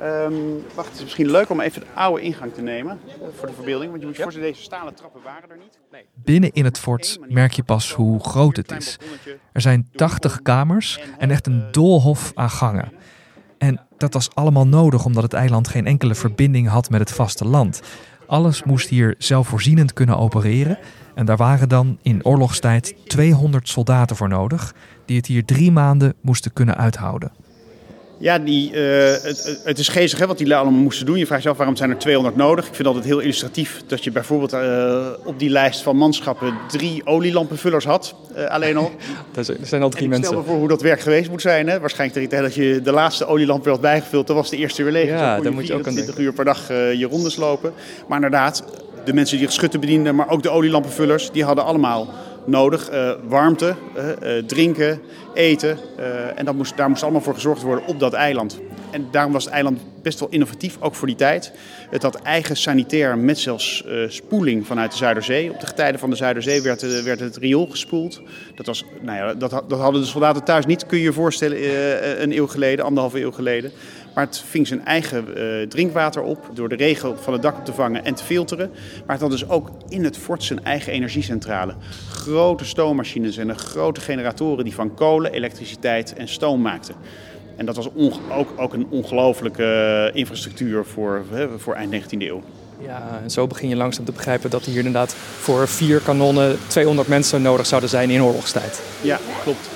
Ehm, 0.00 0.32
wacht, 0.74 0.88
het 0.88 0.96
is 0.96 1.02
misschien 1.02 1.30
leuk 1.30 1.50
om 1.50 1.60
even 1.60 1.80
de 1.80 1.86
oude 1.94 2.22
ingang 2.22 2.54
te 2.54 2.62
nemen 2.62 2.98
eh, 3.06 3.28
voor 3.36 3.46
de 3.46 3.54
verbeelding. 3.54 3.90
Want 3.90 4.00
je 4.00 4.06
moet 4.06 4.16
je 4.16 4.22
voorstellen, 4.22 4.50
deze 4.50 4.62
stalen 4.62 4.94
trappen 4.94 5.20
waren 5.22 5.50
er 5.50 5.56
niet. 5.56 5.78
Binnen 6.14 6.52
in 6.52 6.64
het 6.64 6.78
fort 6.78 7.18
merk 7.28 7.52
je 7.52 7.62
pas 7.62 7.92
hoe 7.92 8.20
groot 8.20 8.56
het 8.56 8.72
is. 8.72 8.98
Er 9.52 9.60
zijn 9.60 9.88
80 9.92 10.42
kamers 10.42 11.00
en 11.18 11.30
echt 11.30 11.46
een 11.46 11.64
doolhof 11.70 12.32
aan 12.34 12.50
gangen. 12.50 12.92
En 13.58 13.80
dat 13.96 14.12
was 14.12 14.34
allemaal 14.34 14.66
nodig 14.66 15.04
omdat 15.04 15.22
het 15.22 15.32
eiland 15.32 15.68
geen 15.68 15.86
enkele 15.86 16.14
verbinding 16.14 16.68
had 16.68 16.90
met 16.90 17.00
het 17.00 17.12
vasteland. 17.12 17.80
Alles 18.26 18.62
moest 18.62 18.88
hier 18.88 19.14
zelfvoorzienend 19.18 19.92
kunnen 19.92 20.18
opereren. 20.18 20.78
En 21.14 21.26
daar 21.26 21.36
waren 21.36 21.68
dan 21.68 21.98
in 22.02 22.24
oorlogstijd 22.24 22.94
200 23.06 23.68
soldaten 23.68 24.16
voor 24.16 24.28
nodig, 24.28 24.74
die 25.04 25.16
het 25.16 25.26
hier 25.26 25.44
drie 25.44 25.72
maanden 25.72 26.14
moesten 26.20 26.52
kunnen 26.52 26.76
uithouden. 26.76 27.32
Ja, 28.20 28.38
die, 28.38 28.72
uh, 28.72 28.78
het, 29.22 29.60
het, 29.64 29.78
is 29.78 29.88
geestig 29.88 30.18
hè, 30.18 30.26
wat 30.26 30.38
die 30.38 30.54
allemaal 30.54 30.80
moesten 30.80 31.06
doen. 31.06 31.18
Je 31.18 31.26
vraagt 31.26 31.42
je 31.42 31.48
af 31.48 31.56
waarom 31.56 31.76
zijn 31.76 31.90
er 31.90 31.98
200 31.98 32.36
nodig. 32.36 32.66
Ik 32.66 32.74
vind 32.74 32.88
altijd 32.88 33.04
heel 33.04 33.18
illustratief 33.18 33.82
dat 33.86 34.04
je 34.04 34.10
bijvoorbeeld 34.10 34.52
uh, 34.52 35.06
op 35.24 35.38
die 35.38 35.50
lijst 35.50 35.82
van 35.82 35.96
manschappen 35.96 36.54
drie 36.68 37.06
olielampenvullers 37.06 37.84
had. 37.84 38.14
Uh, 38.36 38.44
alleen 38.46 38.76
al. 38.76 38.90
er 39.34 39.44
zijn 39.62 39.82
al 39.82 39.90
drie 39.90 40.02
en 40.02 40.08
mensen. 40.08 40.28
Stel 40.28 40.40
me 40.40 40.46
voor 40.46 40.56
hoe 40.56 40.68
dat 40.68 40.82
werk 40.82 41.00
geweest 41.00 41.30
moet 41.30 41.40
zijn. 41.40 41.68
Hè. 41.68 41.80
Waarschijnlijk 41.80 42.30
dat 42.30 42.54
je 42.54 42.80
de 42.82 42.92
laatste 42.92 43.26
olielamp 43.26 43.64
weer 43.64 43.72
had 43.72 43.82
bijgevuld, 43.82 44.26
dan 44.26 44.36
was 44.36 44.50
de 44.50 44.56
eerste 44.56 44.82
weer 44.82 44.92
leeg. 44.92 45.08
Ja, 45.08 45.34
dus 45.34 45.44
dan 45.44 45.54
moet 45.54 45.66
je 45.66 45.74
ook 45.74 45.82
20 45.82 46.18
uur 46.18 46.32
per 46.32 46.44
dag 46.44 46.68
je 46.68 47.06
rondes 47.10 47.36
lopen. 47.36 47.72
Maar 48.06 48.16
inderdaad, 48.16 48.64
de 49.04 49.12
mensen 49.12 49.36
die 49.36 49.46
het 49.46 49.54
schutten 49.54 49.80
bedienden, 49.80 50.14
maar 50.14 50.30
ook 50.30 50.42
de 50.42 50.50
olielampenvullers, 50.50 51.30
die 51.30 51.44
hadden 51.44 51.64
allemaal 51.64 52.08
nodig. 52.48 52.92
Uh, 52.92 53.10
warmte, 53.28 53.74
uh, 53.96 54.36
uh, 54.36 54.44
drinken, 54.44 55.00
eten. 55.34 55.78
en 56.36 56.44
dat 56.44 56.54
moest, 56.54 56.76
daar 56.76 56.88
moest 56.88 57.02
allemaal 57.02 57.20
voor 57.20 57.34
gezorgd 57.34 57.62
worden 57.62 57.86
op 57.86 58.00
dat 58.00 58.12
eiland. 58.12 58.60
En 58.90 59.08
daarom 59.10 59.32
was 59.32 59.44
het 59.44 59.52
eiland 59.52 59.80
best 60.02 60.20
wel 60.20 60.28
innovatief, 60.28 60.76
ook 60.80 60.94
voor 60.94 61.06
die 61.06 61.16
tijd. 61.16 61.52
Het 61.90 62.02
had 62.02 62.14
eigen 62.14 62.56
sanitair 62.56 63.18
met 63.18 63.38
zelfs 63.38 63.84
spoeling 64.08 64.66
vanuit 64.66 64.90
de 64.90 64.96
Zuiderzee. 64.96 65.50
Op 65.50 65.60
de 65.60 65.66
getijden 65.66 66.00
van 66.00 66.10
de 66.10 66.16
Zuiderzee 66.16 66.62
werd, 66.62 67.02
werd 67.04 67.20
het 67.20 67.36
riool 67.36 67.66
gespoeld. 67.66 68.22
Dat, 68.54 68.66
was, 68.66 68.84
nou 69.00 69.18
ja, 69.18 69.34
dat, 69.34 69.50
dat 69.50 69.78
hadden 69.78 70.00
de 70.00 70.06
soldaten 70.06 70.44
thuis 70.44 70.66
niet, 70.66 70.86
kun 70.86 70.98
je 70.98 71.04
je 71.04 71.12
voorstellen, 71.12 71.58
een 72.22 72.36
eeuw 72.36 72.46
geleden, 72.46 72.84
anderhalve 72.84 73.20
eeuw 73.20 73.32
geleden. 73.32 73.72
Maar 74.18 74.26
het 74.26 74.44
ving 74.46 74.66
zijn 74.66 74.84
eigen 74.84 75.24
uh, 75.28 75.66
drinkwater 75.66 76.22
op 76.22 76.50
door 76.52 76.68
de 76.68 76.76
regen 76.76 77.18
van 77.18 77.32
het 77.32 77.42
dak 77.42 77.56
op 77.56 77.64
te 77.64 77.72
vangen 77.72 78.04
en 78.04 78.14
te 78.14 78.24
filteren. 78.24 78.70
Maar 79.06 79.16
het 79.16 79.20
had 79.20 79.30
dus 79.30 79.48
ook 79.48 79.70
in 79.88 80.04
het 80.04 80.16
fort 80.16 80.44
zijn 80.44 80.64
eigen 80.64 80.92
energiecentrale. 80.92 81.74
Grote 82.10 82.64
stoommachines 82.64 83.36
en 83.36 83.58
grote 83.58 84.00
generatoren 84.00 84.64
die 84.64 84.74
van 84.74 84.94
kolen, 84.94 85.32
elektriciteit 85.32 86.14
en 86.14 86.28
stoom 86.28 86.60
maakten. 86.60 86.94
En 87.56 87.66
dat 87.66 87.76
was 87.76 87.88
ook, 88.30 88.48
ook 88.56 88.72
een 88.72 88.86
ongelooflijke 88.90 90.10
infrastructuur 90.14 90.84
voor, 90.84 91.24
hè, 91.30 91.58
voor 91.58 91.74
eind 91.74 91.92
19e 91.92 92.18
eeuw. 92.18 92.42
Ja, 92.80 93.20
en 93.22 93.30
zo 93.30 93.46
begin 93.46 93.68
je 93.68 93.76
langzaam 93.76 94.04
te 94.04 94.12
begrijpen 94.12 94.50
dat 94.50 94.64
hier 94.64 94.76
inderdaad 94.76 95.14
voor 95.14 95.68
vier 95.68 96.00
kanonnen 96.00 96.58
200 96.66 97.08
mensen 97.08 97.42
nodig 97.42 97.66
zouden 97.66 97.90
zijn 97.90 98.10
in 98.10 98.22
oorlogstijd. 98.22 98.82
Ja, 99.00 99.18
klopt. 99.42 99.68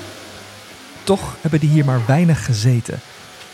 Toch 1.04 1.36
hebben 1.40 1.60
die 1.60 1.68
hier 1.68 1.84
maar 1.84 2.00
weinig 2.06 2.44
gezeten. 2.44 3.00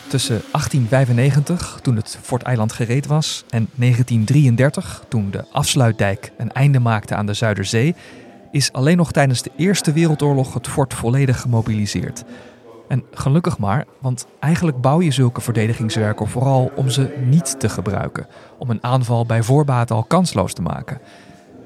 Tussen 0.09 0.41
1895, 0.51 1.79
toen 1.81 1.95
het 1.95 2.17
Fort 2.21 2.41
Eiland 2.41 2.71
gereed 2.71 3.07
was, 3.07 3.43
en 3.49 3.67
1933, 3.75 5.03
toen 5.07 5.31
de 5.31 5.45
afsluitdijk 5.51 6.31
een 6.37 6.51
einde 6.51 6.79
maakte 6.79 7.15
aan 7.15 7.25
de 7.25 7.33
Zuiderzee, 7.33 7.95
is 8.51 8.71
alleen 8.71 8.97
nog 8.97 9.11
tijdens 9.11 9.41
de 9.41 9.51
Eerste 9.55 9.91
Wereldoorlog 9.91 10.53
het 10.53 10.67
fort 10.67 10.93
volledig 10.93 11.41
gemobiliseerd. 11.41 12.23
En 12.87 13.03
gelukkig 13.13 13.57
maar, 13.57 13.85
want 13.99 14.25
eigenlijk 14.39 14.81
bouw 14.81 15.01
je 15.01 15.11
zulke 15.11 15.41
verdedigingswerken 15.41 16.27
vooral 16.27 16.71
om 16.75 16.89
ze 16.89 17.17
niet 17.25 17.59
te 17.59 17.69
gebruiken, 17.69 18.27
om 18.57 18.69
een 18.69 18.83
aanval 18.83 19.25
bij 19.25 19.43
voorbaat 19.43 19.91
al 19.91 20.03
kansloos 20.03 20.53
te 20.53 20.61
maken. 20.61 20.99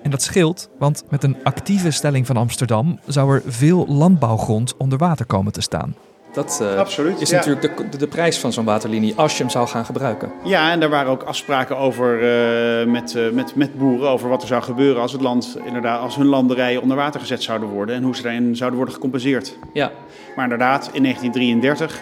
En 0.01 0.11
dat 0.11 0.21
scheelt, 0.21 0.69
want 0.79 1.03
met 1.09 1.23
een 1.23 1.37
actieve 1.43 1.91
stelling 1.91 2.25
van 2.25 2.37
Amsterdam 2.37 2.99
zou 3.05 3.35
er 3.35 3.41
veel 3.45 3.85
landbouwgrond 3.87 4.77
onder 4.77 4.97
water 4.97 5.25
komen 5.25 5.51
te 5.51 5.61
staan. 5.61 5.95
Dat 6.33 6.59
uh, 6.61 6.77
Absoluut, 6.77 7.21
is 7.21 7.29
ja. 7.29 7.35
natuurlijk 7.35 7.77
de, 7.77 7.89
de, 7.89 7.97
de, 7.97 8.07
prijs 8.07 8.37
van 8.39 8.53
zo'n 8.53 8.65
waterlinie 8.65 9.13
als 9.15 9.37
je 9.37 9.43
hem 9.43 9.51
zou 9.51 9.67
gaan 9.67 9.85
gebruiken. 9.85 10.31
Ja, 10.43 10.71
en 10.71 10.79
daar 10.79 10.89
waren 10.89 11.11
ook 11.11 11.23
afspraken 11.23 11.77
over 11.77 12.21
uh, 12.21 12.91
met, 12.91 13.13
uh, 13.13 13.29
met, 13.29 13.55
met 13.55 13.77
boeren 13.77 14.09
over 14.09 14.29
wat 14.29 14.41
er 14.41 14.47
zou 14.47 14.63
gebeuren 14.63 15.01
als 15.01 15.11
het 15.11 15.21
land 15.21 15.57
inderdaad, 15.65 15.99
als 16.01 16.15
hun 16.15 16.25
landerijen 16.25 16.81
onder 16.81 16.97
water 16.97 17.19
gezet 17.19 17.43
zouden 17.43 17.69
worden 17.69 17.95
en 17.95 18.03
hoe 18.03 18.15
ze 18.15 18.21
daarin 18.21 18.55
zouden 18.55 18.77
worden 18.77 18.95
gecompenseerd. 18.95 19.57
Ja. 19.73 19.91
Maar 20.35 20.43
inderdaad, 20.43 20.89
in 20.93 21.01
1933, 21.01 22.01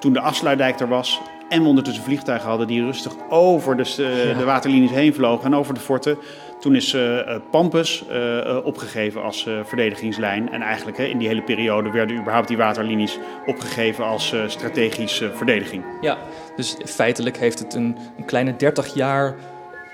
toen 0.00 0.12
de 0.12 0.20
afsluitdijk 0.20 0.80
er 0.80 0.88
was 0.88 1.20
en 1.48 1.62
we 1.62 1.68
ondertussen 1.68 2.04
vliegtuigen 2.04 2.48
hadden 2.48 2.66
die 2.66 2.84
rustig 2.84 3.12
over 3.28 3.76
de, 3.76 3.94
ja. 3.96 4.38
de 4.38 4.44
waterlinies 4.44 4.90
heen 4.90 5.14
vlogen 5.14 5.44
en 5.44 5.54
over 5.54 5.74
de 5.74 5.80
forten, 5.80 6.18
toen 6.60 6.74
is 6.74 6.94
uh, 6.94 7.36
Pampus 7.50 8.04
uh, 8.10 8.56
opgegeven 8.64 9.22
als 9.22 9.48
verdedigingslijn. 9.64 10.52
En 10.52 10.62
eigenlijk 10.62 10.98
in 10.98 11.18
die 11.18 11.28
hele 11.28 11.42
periode 11.42 11.90
werden 11.90 12.16
überhaupt 12.16 12.48
die 12.48 12.56
waterlinies 12.56 13.18
opgegeven 13.46 14.04
als 14.04 14.34
strategische 14.46 15.30
verdediging. 15.34 15.84
Ja, 16.00 16.18
dus 16.56 16.76
feitelijk 16.84 17.36
heeft 17.36 17.58
het 17.58 17.74
een, 17.74 17.96
een 18.16 18.24
kleine 18.24 18.56
30 18.56 18.94
jaar 18.94 19.36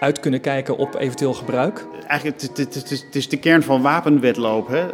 uit 0.01 0.21
kunnen 0.21 0.41
kijken 0.41 0.77
op 0.77 0.95
eventueel 0.95 1.35
gebruik? 1.35 1.87
Eigenlijk, 2.07 2.41
het, 2.41 2.57
het, 2.57 2.75
het, 2.75 2.91
het 2.91 3.15
is 3.15 3.29
de 3.29 3.39
kern 3.39 3.63
van 3.63 3.83
wapenwetloop. 3.83 4.69
Hè? 4.69 4.87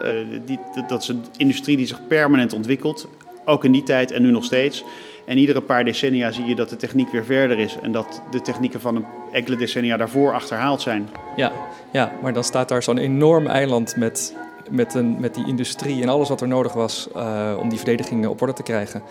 Die, 0.44 0.58
dat 0.86 1.02
is 1.02 1.08
een 1.08 1.24
industrie 1.36 1.76
die 1.76 1.86
zich 1.86 2.06
permanent 2.06 2.52
ontwikkelt. 2.52 3.08
Ook 3.44 3.64
in 3.64 3.72
die 3.72 3.82
tijd 3.82 4.10
en 4.10 4.22
nu 4.22 4.30
nog 4.30 4.44
steeds. 4.44 4.84
En 5.28 5.38
iedere 5.38 5.60
paar 5.60 5.84
decennia 5.84 6.30
zie 6.30 6.44
je 6.44 6.54
dat 6.54 6.68
de 6.68 6.76
techniek 6.76 7.10
weer 7.10 7.24
verder 7.24 7.58
is. 7.58 7.76
En 7.82 7.92
dat 7.92 8.22
de 8.30 8.40
technieken 8.40 8.80
van 8.80 8.96
een 8.96 9.04
enkele 9.32 9.56
decennia 9.56 9.96
daarvoor 9.96 10.32
achterhaald 10.32 10.80
zijn. 10.80 11.08
Ja, 11.36 11.52
ja 11.90 12.12
maar 12.22 12.32
dan 12.32 12.44
staat 12.44 12.68
daar 12.68 12.82
zo'n 12.82 12.98
enorm 12.98 13.46
eiland 13.46 13.96
met, 13.96 14.34
met, 14.70 14.94
een, 14.94 15.20
met 15.20 15.34
die 15.34 15.46
industrie 15.46 16.02
en 16.02 16.08
alles 16.08 16.28
wat 16.28 16.40
er 16.40 16.48
nodig 16.48 16.72
was 16.72 17.08
uh, 17.16 17.52
om 17.60 17.68
die 17.68 17.78
verdedigingen 17.78 18.30
op 18.30 18.40
orde 18.40 18.52
te 18.52 18.62
krijgen. 18.62 19.02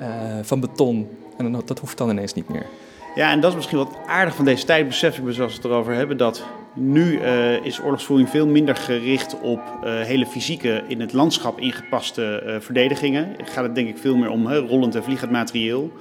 Uh, 0.00 0.06
van 0.42 0.60
beton. 0.60 1.08
En 1.36 1.52
dat 1.64 1.78
hoeft 1.78 1.98
dan 1.98 2.10
ineens 2.10 2.34
niet 2.34 2.48
meer. 2.48 2.66
Ja, 3.14 3.30
en 3.30 3.40
dat 3.40 3.50
is 3.50 3.56
misschien 3.56 3.78
wat 3.78 3.96
aardig 4.06 4.34
van 4.34 4.44
deze 4.44 4.64
tijd, 4.64 4.86
besef 4.86 5.18
ik 5.18 5.24
me 5.24 5.32
zoals 5.32 5.56
we 5.56 5.62
het 5.62 5.70
erover 5.70 5.94
hebben, 5.94 6.16
dat 6.16 6.44
nu 6.74 7.20
uh, 7.20 7.64
is 7.64 7.80
oorlogsvoering 7.80 8.28
veel 8.28 8.46
minder 8.46 8.76
gericht 8.76 9.40
op 9.40 9.60
uh, 9.84 10.00
hele 10.00 10.26
fysieke, 10.26 10.82
in 10.86 11.00
het 11.00 11.12
landschap 11.12 11.58
ingepaste 11.58 12.42
uh, 12.46 12.54
verdedigingen. 12.60 13.36
Gaat 13.44 13.64
het 13.64 13.74
denk 13.74 13.88
ik 13.88 13.98
veel 13.98 14.16
meer 14.16 14.30
om 14.30 14.52
rollend 14.52 14.94
en 14.94 15.04
vliegend 15.04 15.30
materieel. 15.30 15.92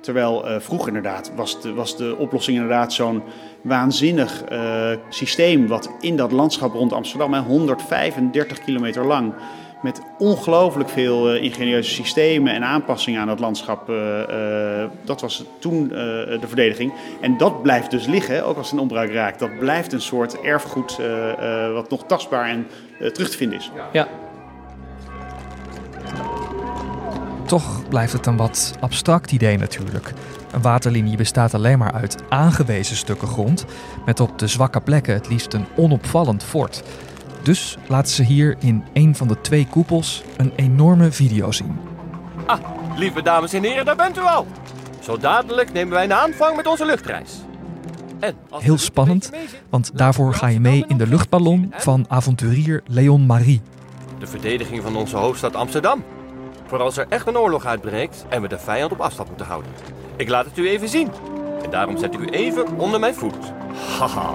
Terwijl 0.00 0.44
vroeger 0.60 0.88
inderdaad 0.88 1.32
was 1.34 1.62
de, 1.62 1.72
was 1.72 1.96
de 1.96 2.16
oplossing 2.18 2.56
inderdaad 2.56 2.92
zo'n 2.92 3.22
waanzinnig 3.62 4.44
systeem 5.08 5.66
wat 5.66 5.90
in 6.00 6.16
dat 6.16 6.32
landschap 6.32 6.72
rond 6.72 6.92
Amsterdam, 6.92 7.32
he, 7.32 7.40
135 7.40 8.64
kilometer 8.64 9.06
lang, 9.06 9.34
met 9.82 10.00
ongelooflijk 10.18 10.88
veel 10.88 11.34
uh, 11.34 11.42
ingenieuze 11.42 11.90
systemen 11.90 12.54
en 12.54 12.64
aanpassingen 12.64 13.20
aan 13.20 13.28
het 13.28 13.38
landschap. 13.38 13.88
Uh, 13.88 13.96
uh, 13.96 14.84
dat 15.04 15.20
was 15.20 15.44
toen 15.58 15.88
de 15.88 16.46
verdediging. 16.46 16.92
En 17.20 17.36
dat 17.36 17.62
blijft 17.62 17.90
dus 17.90 18.06
liggen, 18.06 18.44
ook 18.44 18.56
als 18.56 18.66
het 18.66 18.74
in 18.74 18.82
onbruik 18.82 19.12
raakt. 19.12 19.38
Dat 19.38 19.58
blijft 19.58 19.92
een 19.92 20.00
soort 20.00 20.40
erfgoed 20.40 20.98
wat 21.72 21.90
nog 21.90 22.04
tastbaar 22.06 22.48
en 22.48 22.66
terug 23.12 23.30
te 23.30 23.36
vinden 23.36 23.58
is. 23.58 23.70
Ja. 23.92 24.08
Toch 27.46 27.88
blijft 27.88 28.12
het 28.12 28.26
een 28.26 28.36
wat 28.36 28.74
abstract 28.80 29.32
idee 29.32 29.56
natuurlijk. 29.56 30.12
Een 30.52 30.62
waterlinie 30.62 31.16
bestaat 31.16 31.54
alleen 31.54 31.78
maar 31.78 31.92
uit 31.92 32.16
aangewezen 32.28 32.96
stukken 32.96 33.28
grond, 33.28 33.64
met 34.06 34.20
op 34.20 34.38
de 34.38 34.46
zwakke 34.46 34.80
plekken 34.80 35.14
het 35.14 35.28
liefst 35.28 35.52
een 35.52 35.66
onopvallend 35.76 36.44
fort. 36.44 36.82
Dus 37.42 37.76
laten 37.86 38.12
ze 38.12 38.22
hier 38.22 38.56
in 38.58 38.84
een 38.92 39.16
van 39.16 39.28
de 39.28 39.40
twee 39.40 39.66
koepels 39.66 40.22
een 40.36 40.52
enorme 40.56 41.12
video 41.12 41.52
zien. 41.52 41.78
Ah, 42.46 42.58
lieve 42.96 43.22
dames 43.22 43.52
en 43.52 43.62
heren, 43.62 43.84
daar 43.84 43.96
bent 43.96 44.18
u 44.18 44.20
al. 44.20 44.46
Zo 45.00 45.16
dadelijk 45.16 45.72
nemen 45.72 45.92
wij 45.92 46.04
een 46.04 46.12
aanvang 46.12 46.56
met 46.56 46.66
onze 46.66 46.84
luchtreis. 46.84 47.30
En 48.20 48.36
Heel 48.50 48.78
spannend, 48.78 49.30
want 49.70 49.90
daarvoor 49.94 50.34
ga 50.34 50.46
je 50.46 50.60
mee 50.60 50.84
in 50.88 50.98
de 50.98 51.06
luchtballon 51.06 51.72
van 51.76 52.04
avonturier 52.08 52.82
Leon 52.86 53.26
Marie. 53.26 53.60
De 54.18 54.26
verdediging 54.26 54.82
van 54.82 54.96
onze 54.96 55.16
hoofdstad 55.16 55.54
Amsterdam. 55.54 56.04
Voor 56.66 56.80
als 56.80 56.96
er 56.96 57.06
echt 57.08 57.26
een 57.26 57.38
oorlog 57.38 57.64
uitbreekt 57.64 58.24
en 58.28 58.42
we 58.42 58.48
de 58.48 58.58
vijand 58.58 58.92
op 58.92 59.00
afstand 59.00 59.28
moeten 59.28 59.46
houden. 59.46 59.70
Ik 60.16 60.28
laat 60.28 60.44
het 60.44 60.58
u 60.58 60.68
even 60.68 60.88
zien. 60.88 61.08
En 61.64 61.70
daarom 61.70 61.98
zet 61.98 62.14
ik 62.14 62.20
u 62.20 62.26
even 62.26 62.78
onder 62.78 63.00
mijn 63.00 63.14
voet. 63.14 63.52
Haha. 63.98 64.34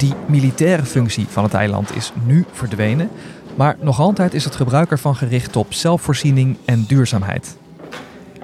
Die 0.00 0.14
militaire 0.26 0.84
functie 0.84 1.26
van 1.28 1.44
het 1.44 1.54
eiland 1.54 1.96
is 1.96 2.12
nu 2.24 2.44
verdwenen, 2.52 3.10
maar 3.54 3.76
nog 3.80 4.00
altijd 4.00 4.34
is 4.34 4.44
het 4.44 4.56
gebruik 4.56 4.90
ervan 4.90 5.16
gericht 5.16 5.56
op 5.56 5.74
zelfvoorziening 5.74 6.56
en 6.64 6.84
duurzaamheid. 6.88 7.56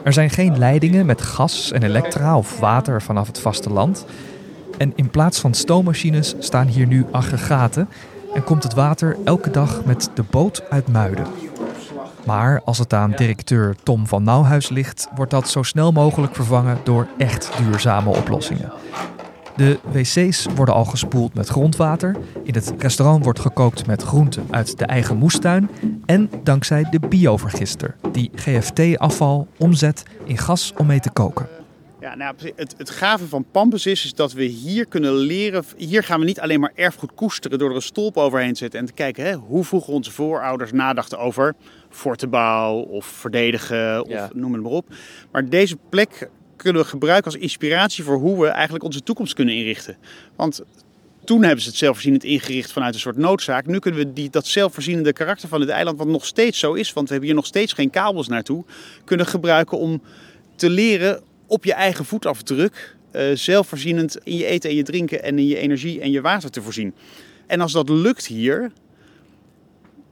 Er 0.02 0.12
zijn 0.12 0.30
geen 0.30 0.58
leidingen 0.58 1.06
met 1.06 1.22
gas 1.22 1.72
en 1.72 1.82
elektra 1.82 2.36
of 2.36 2.58
water 2.58 3.02
vanaf 3.02 3.26
het 3.26 3.40
vasteland. 3.40 4.06
En 4.78 4.92
in 4.96 5.10
plaats 5.10 5.40
van 5.40 5.54
stoommachines 5.54 6.34
staan 6.38 6.66
hier 6.66 6.86
nu 6.86 7.06
aggregaten 7.10 7.88
en 8.34 8.44
komt 8.44 8.62
het 8.62 8.74
water 8.74 9.16
elke 9.24 9.50
dag 9.50 9.84
met 9.84 10.10
de 10.14 10.24
boot 10.30 10.62
uit 10.70 10.88
Muiden. 10.88 11.26
Maar 12.26 12.60
als 12.64 12.78
het 12.78 12.92
aan 12.92 13.12
directeur 13.16 13.76
Tom 13.82 14.06
van 14.06 14.22
Nauwhuis 14.22 14.68
ligt, 14.68 15.08
wordt 15.14 15.30
dat 15.30 15.48
zo 15.48 15.62
snel 15.62 15.92
mogelijk 15.92 16.34
vervangen 16.34 16.78
door 16.84 17.06
echt 17.18 17.50
duurzame 17.58 18.10
oplossingen. 18.10 18.72
De 19.56 19.78
wc's 19.92 20.46
worden 20.54 20.74
al 20.74 20.84
gespoeld 20.84 21.34
met 21.34 21.48
grondwater. 21.48 22.16
In 22.42 22.54
het 22.54 22.74
restaurant 22.78 23.24
wordt 23.24 23.40
gekookt 23.40 23.86
met 23.86 24.02
groenten 24.02 24.46
uit 24.50 24.78
de 24.78 24.84
eigen 24.84 25.16
moestuin. 25.16 25.70
En 26.06 26.30
dankzij 26.42 26.86
de 26.90 26.98
biovergister, 27.08 27.96
die 28.12 28.30
GFT-afval 28.34 29.48
omzet 29.58 30.02
in 30.24 30.38
gas 30.38 30.72
om 30.76 30.86
mee 30.86 31.00
te 31.00 31.10
koken. 31.10 31.48
Ja, 32.00 32.14
nou, 32.14 32.34
het, 32.56 32.74
het 32.76 32.90
gave 32.90 33.26
van 33.26 33.44
Pampus 33.50 33.86
is, 33.86 34.04
is 34.04 34.14
dat 34.14 34.32
we 34.32 34.44
hier 34.44 34.86
kunnen 34.86 35.14
leren. 35.14 35.64
Hier 35.76 36.02
gaan 36.02 36.20
we 36.20 36.26
niet 36.26 36.40
alleen 36.40 36.60
maar 36.60 36.72
erfgoed 36.74 37.14
koesteren 37.14 37.58
door 37.58 37.68
er 37.70 37.74
een 37.76 37.82
stolp 37.82 38.16
overheen 38.16 38.52
te 38.52 38.58
zetten 38.58 38.80
en 38.80 38.86
te 38.86 38.92
kijken 38.92 39.24
hè, 39.24 39.34
hoe 39.34 39.64
vroeger 39.64 39.92
onze 39.92 40.10
voorouders 40.12 40.72
nadachten 40.72 41.18
over 41.18 41.54
fortebouw 41.90 42.74
of 42.78 43.06
verdedigen 43.06 44.02
of 44.04 44.08
Ja. 44.10 44.28
noem 44.34 44.52
het 44.52 44.62
maar 44.62 44.72
op. 44.72 44.86
Maar 45.32 45.48
deze 45.48 45.76
plek 45.88 46.28
kunnen 46.56 46.82
we 46.82 46.88
gebruiken 46.88 47.32
als 47.32 47.40
inspiratie 47.40 48.04
voor 48.04 48.16
hoe 48.16 48.40
we 48.40 48.46
eigenlijk 48.46 48.84
onze 48.84 49.02
toekomst 49.02 49.34
kunnen 49.34 49.54
inrichten. 49.54 49.96
Want 50.36 50.62
toen 51.24 51.42
hebben 51.42 51.62
ze 51.62 51.68
het 51.68 51.78
zelfvoorzienend 51.78 52.24
ingericht 52.24 52.72
vanuit 52.72 52.94
een 52.94 53.00
soort 53.00 53.16
noodzaak. 53.16 53.66
Nu 53.66 53.78
kunnen 53.78 54.00
we 54.00 54.12
die, 54.12 54.30
dat 54.30 54.46
zelfvoorzienende 54.46 55.12
karakter 55.12 55.48
van 55.48 55.60
het 55.60 55.68
eiland, 55.68 55.98
wat 55.98 56.06
nog 56.06 56.26
steeds 56.26 56.58
zo 56.58 56.72
is, 56.72 56.92
want 56.92 57.06
we 57.06 57.12
hebben 57.12 57.30
hier 57.30 57.38
nog 57.38 57.46
steeds 57.46 57.72
geen 57.72 57.90
kabels 57.90 58.28
naartoe, 58.28 58.64
kunnen 59.04 59.26
gebruiken 59.26 59.78
om 59.78 60.02
te 60.56 60.70
leren 60.70 61.22
op 61.46 61.64
je 61.64 61.72
eigen 61.72 62.04
voetafdruk 62.04 62.96
eh, 63.10 63.24
zelfvoorzienend 63.34 64.18
in 64.22 64.36
je 64.36 64.46
eten 64.46 64.70
en 64.70 64.76
je 64.76 64.82
drinken 64.82 65.22
en 65.22 65.38
in 65.38 65.46
je 65.46 65.56
energie 65.56 66.00
en 66.00 66.10
je 66.10 66.20
water 66.20 66.50
te 66.50 66.62
voorzien. 66.62 66.94
En 67.46 67.60
als 67.60 67.72
dat 67.72 67.88
lukt 67.88 68.26
hier, 68.26 68.72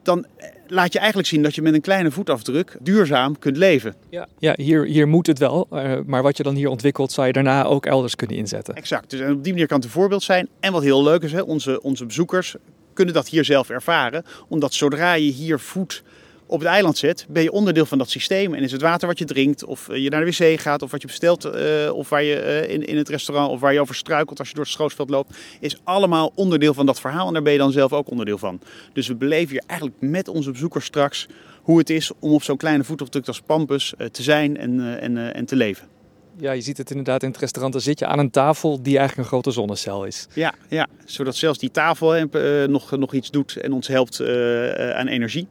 dan 0.05 0.27
eh, 0.37 0.49
laat 0.67 0.93
je 0.93 0.99
eigenlijk 0.99 1.29
zien 1.29 1.43
dat 1.43 1.55
je 1.55 1.63
met 1.63 1.75
een 1.75 1.81
kleine 1.81 2.11
voetafdruk 2.11 2.77
duurzaam 2.81 3.39
kunt 3.39 3.57
leven. 3.57 3.95
Ja, 4.11 4.29
ja 4.39 4.55
hier, 4.57 4.85
hier 4.85 5.09
moet 5.09 5.27
het 5.27 5.39
wel. 5.39 5.67
eh, 5.71 5.99
maar 6.07 6.23
wat 6.23 6.37
je 6.37 6.43
dan 6.43 6.55
hier 6.55 6.69
ontwikkelt, 6.69 7.13
zou 7.13 7.27
je 7.27 7.33
daarna 7.33 7.65
ook 7.65 7.87
elders 7.87 8.17
kunnen 8.17 8.37
inzetten. 8.37 8.75
Exact. 8.75 9.11
Dus 9.11 9.21
en 9.21 9.33
op 9.33 9.45
die 9.45 9.53
manier 9.53 9.69
kan 9.69 9.77
het 9.77 9.87
een 9.87 9.93
voorbeeld 9.93 10.23
zijn. 10.23 10.49
En 10.61 10.73
wat 10.73 10.83
heel 10.83 11.03
leuk 11.03 11.23
is, 11.23 11.33
hè, 11.33 11.41
onze, 11.41 11.83
onze 11.83 12.07
bezoekers 12.07 12.57
kunnen 12.93 13.15
dat 13.15 13.29
hier 13.29 13.45
zelf 13.45 13.71
ervaren. 13.71 14.25
Omdat 14.49 14.75
zodra 14.75 15.13
je 15.13 15.31
hier 15.31 15.59
voet 15.59 16.03
op 16.47 16.59
het 16.59 16.69
eiland 16.69 16.99
zet, 16.99 17.27
ben 17.29 17.43
je 17.43 17.53
onderdeel 17.53 17.87
van 17.87 17.99
dat 17.99 18.11
systeem. 18.11 18.55
En 18.55 18.63
is 18.63 18.73
het 18.73 18.81
water 18.81 19.09
wat 19.09 19.19
je 19.19 19.25
drinkt, 19.25 19.65
of 19.65 19.89
eh, 19.89 20.03
je 20.03 20.11
naar 20.11 20.25
de 20.25 20.31
wc 20.31 20.61
gaat, 20.61 20.83
of 20.83 20.91
wat 20.91 21.01
je 21.01 21.07
bestelt, 21.07 21.45
eh, 21.45 21.93
of 21.93 22.09
waar 22.09 22.23
je 22.23 22.37
eh, 22.37 22.75
in, 22.75 22.87
in 22.87 22.97
het 22.97 23.09
restaurant, 23.09 23.51
of 23.51 23.61
waar 23.61 23.73
je 23.73 23.81
over 23.81 23.95
struikelt 23.95 24.39
als 24.39 24.49
je 24.49 24.55
door 24.55 24.65
het 24.65 24.73
schootsveld 24.73 25.11
loopt, 25.11 25.37
is 25.61 25.81
allemaal 25.85 26.33
onderdeel 26.35 26.75
van 26.75 26.87
dat 26.87 27.01
verhaal. 27.01 27.27
En 27.27 27.33
daar 27.33 27.43
ben 27.43 27.53
je 27.53 27.59
dan 27.59 27.73
zelf 27.73 27.93
ook 27.93 28.11
onderdeel 28.11 28.39
van. 28.39 28.61
Dus 28.93 29.07
we 29.07 29.15
beleven 29.15 29.51
hier 29.51 29.63
eigenlijk 29.67 30.01
met 30.01 30.29
onze 30.29 30.51
bezoekers 30.51 30.85
straks 30.85 31.27
hoe 31.63 31.79
het 31.79 31.91
is 31.91 32.11
om 32.19 32.33
op 32.33 32.43
zo'n 32.43 32.57
kleine 32.57 32.85
voetafdruk 32.85 33.27
als 33.27 33.41
Pampus 33.41 33.95
te 34.11 34.23
zijn 34.23 34.57
en, 34.57 35.01
en, 35.01 35.35
en 35.35 35.45
te 35.45 35.57
leven. 35.57 35.89
Ja, 36.39 36.53
je 36.53 36.61
ziet 36.61 36.77
het 36.77 36.91
inderdaad 36.91 37.23
in 37.23 37.29
het 37.29 37.39
restaurant. 37.39 37.73
Dan 37.73 37.83
zit 37.83 37.99
je 37.99 38.07
aan 38.07 38.19
een 38.19 38.31
tafel 38.31 38.83
die 38.83 38.99
eigenlijk 38.99 39.19
een 39.19 39.33
grote 39.33 39.51
zonnecel 39.51 40.05
is. 40.05 40.27
Ja, 40.35 40.55
ja, 40.69 40.87
zodat 41.05 41.37
zelfs 41.37 41.59
die 41.59 41.71
tafel 41.71 42.27
nog, 42.67 42.97
nog 42.97 43.15
iets 43.15 43.31
doet 43.31 43.57
en 43.57 43.73
ons 43.73 43.89
helpt 43.89 44.21
aan 44.95 45.07
energie. 45.07 45.49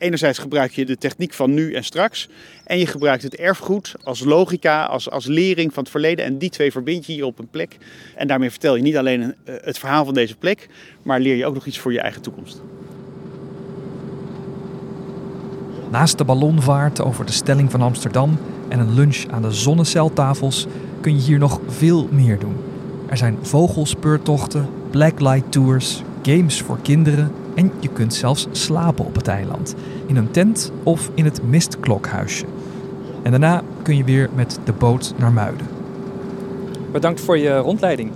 Enerzijds 0.00 0.38
gebruik 0.38 0.72
je 0.72 0.86
de 0.86 0.96
techniek 0.96 1.32
van 1.32 1.54
nu 1.54 1.74
en 1.74 1.84
straks. 1.84 2.28
En 2.64 2.78
je 2.78 2.86
gebruikt 2.86 3.22
het 3.22 3.36
erfgoed 3.36 3.94
als 4.02 4.20
logica, 4.20 4.84
als, 4.84 5.10
als 5.10 5.26
lering 5.26 5.74
van 5.74 5.82
het 5.82 5.92
verleden. 5.92 6.24
En 6.24 6.38
die 6.38 6.50
twee 6.50 6.72
verbind 6.72 7.06
je 7.06 7.12
hier 7.12 7.24
op 7.24 7.38
een 7.38 7.48
plek. 7.48 7.76
En 8.16 8.26
daarmee 8.26 8.50
vertel 8.50 8.76
je 8.76 8.82
niet 8.82 8.96
alleen 8.96 9.22
eh, 9.22 9.54
het 9.60 9.78
verhaal 9.78 10.04
van 10.04 10.14
deze 10.14 10.36
plek, 10.36 10.68
maar 11.02 11.20
leer 11.20 11.36
je 11.36 11.46
ook 11.46 11.54
nog 11.54 11.66
iets 11.66 11.78
voor 11.78 11.92
je 11.92 12.00
eigen 12.00 12.22
toekomst. 12.22 12.62
Naast 15.90 16.18
de 16.18 16.24
ballonvaart 16.24 17.00
over 17.00 17.26
de 17.26 17.32
stelling 17.32 17.70
van 17.70 17.82
Amsterdam 17.82 18.38
en 18.68 18.78
een 18.78 18.94
lunch 18.94 19.24
aan 19.30 19.42
de 19.42 19.52
zonneceltafels 19.52 20.66
kun 21.00 21.14
je 21.14 21.22
hier 21.22 21.38
nog 21.38 21.60
veel 21.66 22.08
meer 22.10 22.38
doen. 22.38 22.56
Er 23.08 23.16
zijn 23.16 23.38
vogelspeurtochten, 23.42 24.68
blacklight 24.90 25.52
tours, 25.52 26.02
games 26.22 26.60
voor 26.60 26.78
kinderen 26.82 27.32
en 27.60 27.72
je 27.80 27.88
kunt 27.88 28.14
zelfs 28.14 28.46
slapen 28.50 29.04
op 29.04 29.14
het 29.14 29.28
eiland. 29.28 29.74
In 30.06 30.16
een 30.16 30.30
tent 30.30 30.72
of 30.82 31.10
in 31.14 31.24
het 31.24 31.42
mistklokhuisje. 31.42 32.44
En 33.22 33.30
daarna 33.30 33.62
kun 33.82 33.96
je 33.96 34.04
weer 34.04 34.28
met 34.34 34.58
de 34.64 34.72
boot 34.72 35.14
naar 35.18 35.32
Muiden. 35.32 35.66
Bedankt 36.92 37.20
voor 37.20 37.38
je 37.38 37.56
rondleiding 37.56 38.10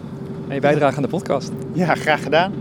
en 0.48 0.54
je 0.54 0.60
bijdrage 0.60 0.96
aan 0.96 1.02
de 1.02 1.08
podcast. 1.08 1.52
Ja, 1.72 1.94
graag 1.94 2.22
gedaan. 2.22 2.52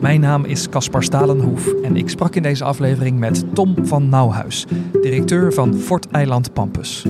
Mijn 0.00 0.20
naam 0.20 0.44
is 0.44 0.68
Caspar 0.68 1.02
Stalenhoef 1.02 1.72
en 1.82 1.96
ik 1.96 2.08
sprak 2.08 2.34
in 2.34 2.42
deze 2.42 2.64
aflevering 2.64 3.18
met 3.18 3.44
Tom 3.54 3.74
van 3.82 4.08
Nauwhuis, 4.08 4.66
directeur 5.02 5.52
van 5.52 5.74
Fort 5.74 6.06
Eiland 6.10 6.52
Pampus. 6.52 7.04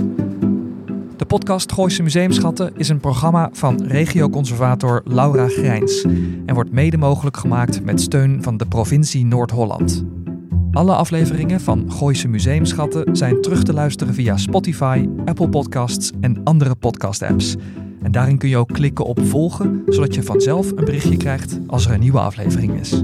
De 1.16 1.24
podcast 1.24 1.72
Gooise 1.72 2.03
Museumschatten 2.03 2.72
is 2.77 2.88
een 2.88 3.00
programma 3.00 3.48
van 3.53 3.83
regioconservator 3.83 5.03
Laura 5.05 5.48
Grijns 5.48 6.03
en 6.46 6.55
wordt 6.55 6.72
mede 6.72 6.96
mogelijk 6.96 7.37
gemaakt 7.37 7.85
met 7.85 8.00
steun 8.00 8.42
van 8.42 8.57
de 8.57 8.66
provincie 8.66 9.24
Noord-Holland. 9.24 10.05
Alle 10.72 10.94
afleveringen 10.94 11.61
van 11.61 11.92
Gooise 11.92 12.29
Museumschatten 12.29 13.16
zijn 13.16 13.40
terug 13.42 13.62
te 13.62 13.72
luisteren 13.72 14.14
via 14.14 14.37
Spotify, 14.37 15.09
Apple 15.24 15.48
Podcasts 15.48 16.11
en 16.20 16.40
andere 16.44 16.74
podcast-apps. 16.74 17.57
En 18.03 18.12
daarin 18.12 18.38
kun 18.38 18.48
je 18.48 18.57
ook 18.57 18.72
klikken 18.72 19.05
op 19.05 19.20
volgen, 19.27 19.83
zodat 19.87 20.14
je 20.14 20.22
vanzelf 20.22 20.70
een 20.70 20.85
berichtje 20.85 21.16
krijgt 21.16 21.59
als 21.66 21.87
er 21.87 21.92
een 21.92 22.00
nieuwe 22.00 22.20
aflevering 22.20 22.81
is. 22.81 23.03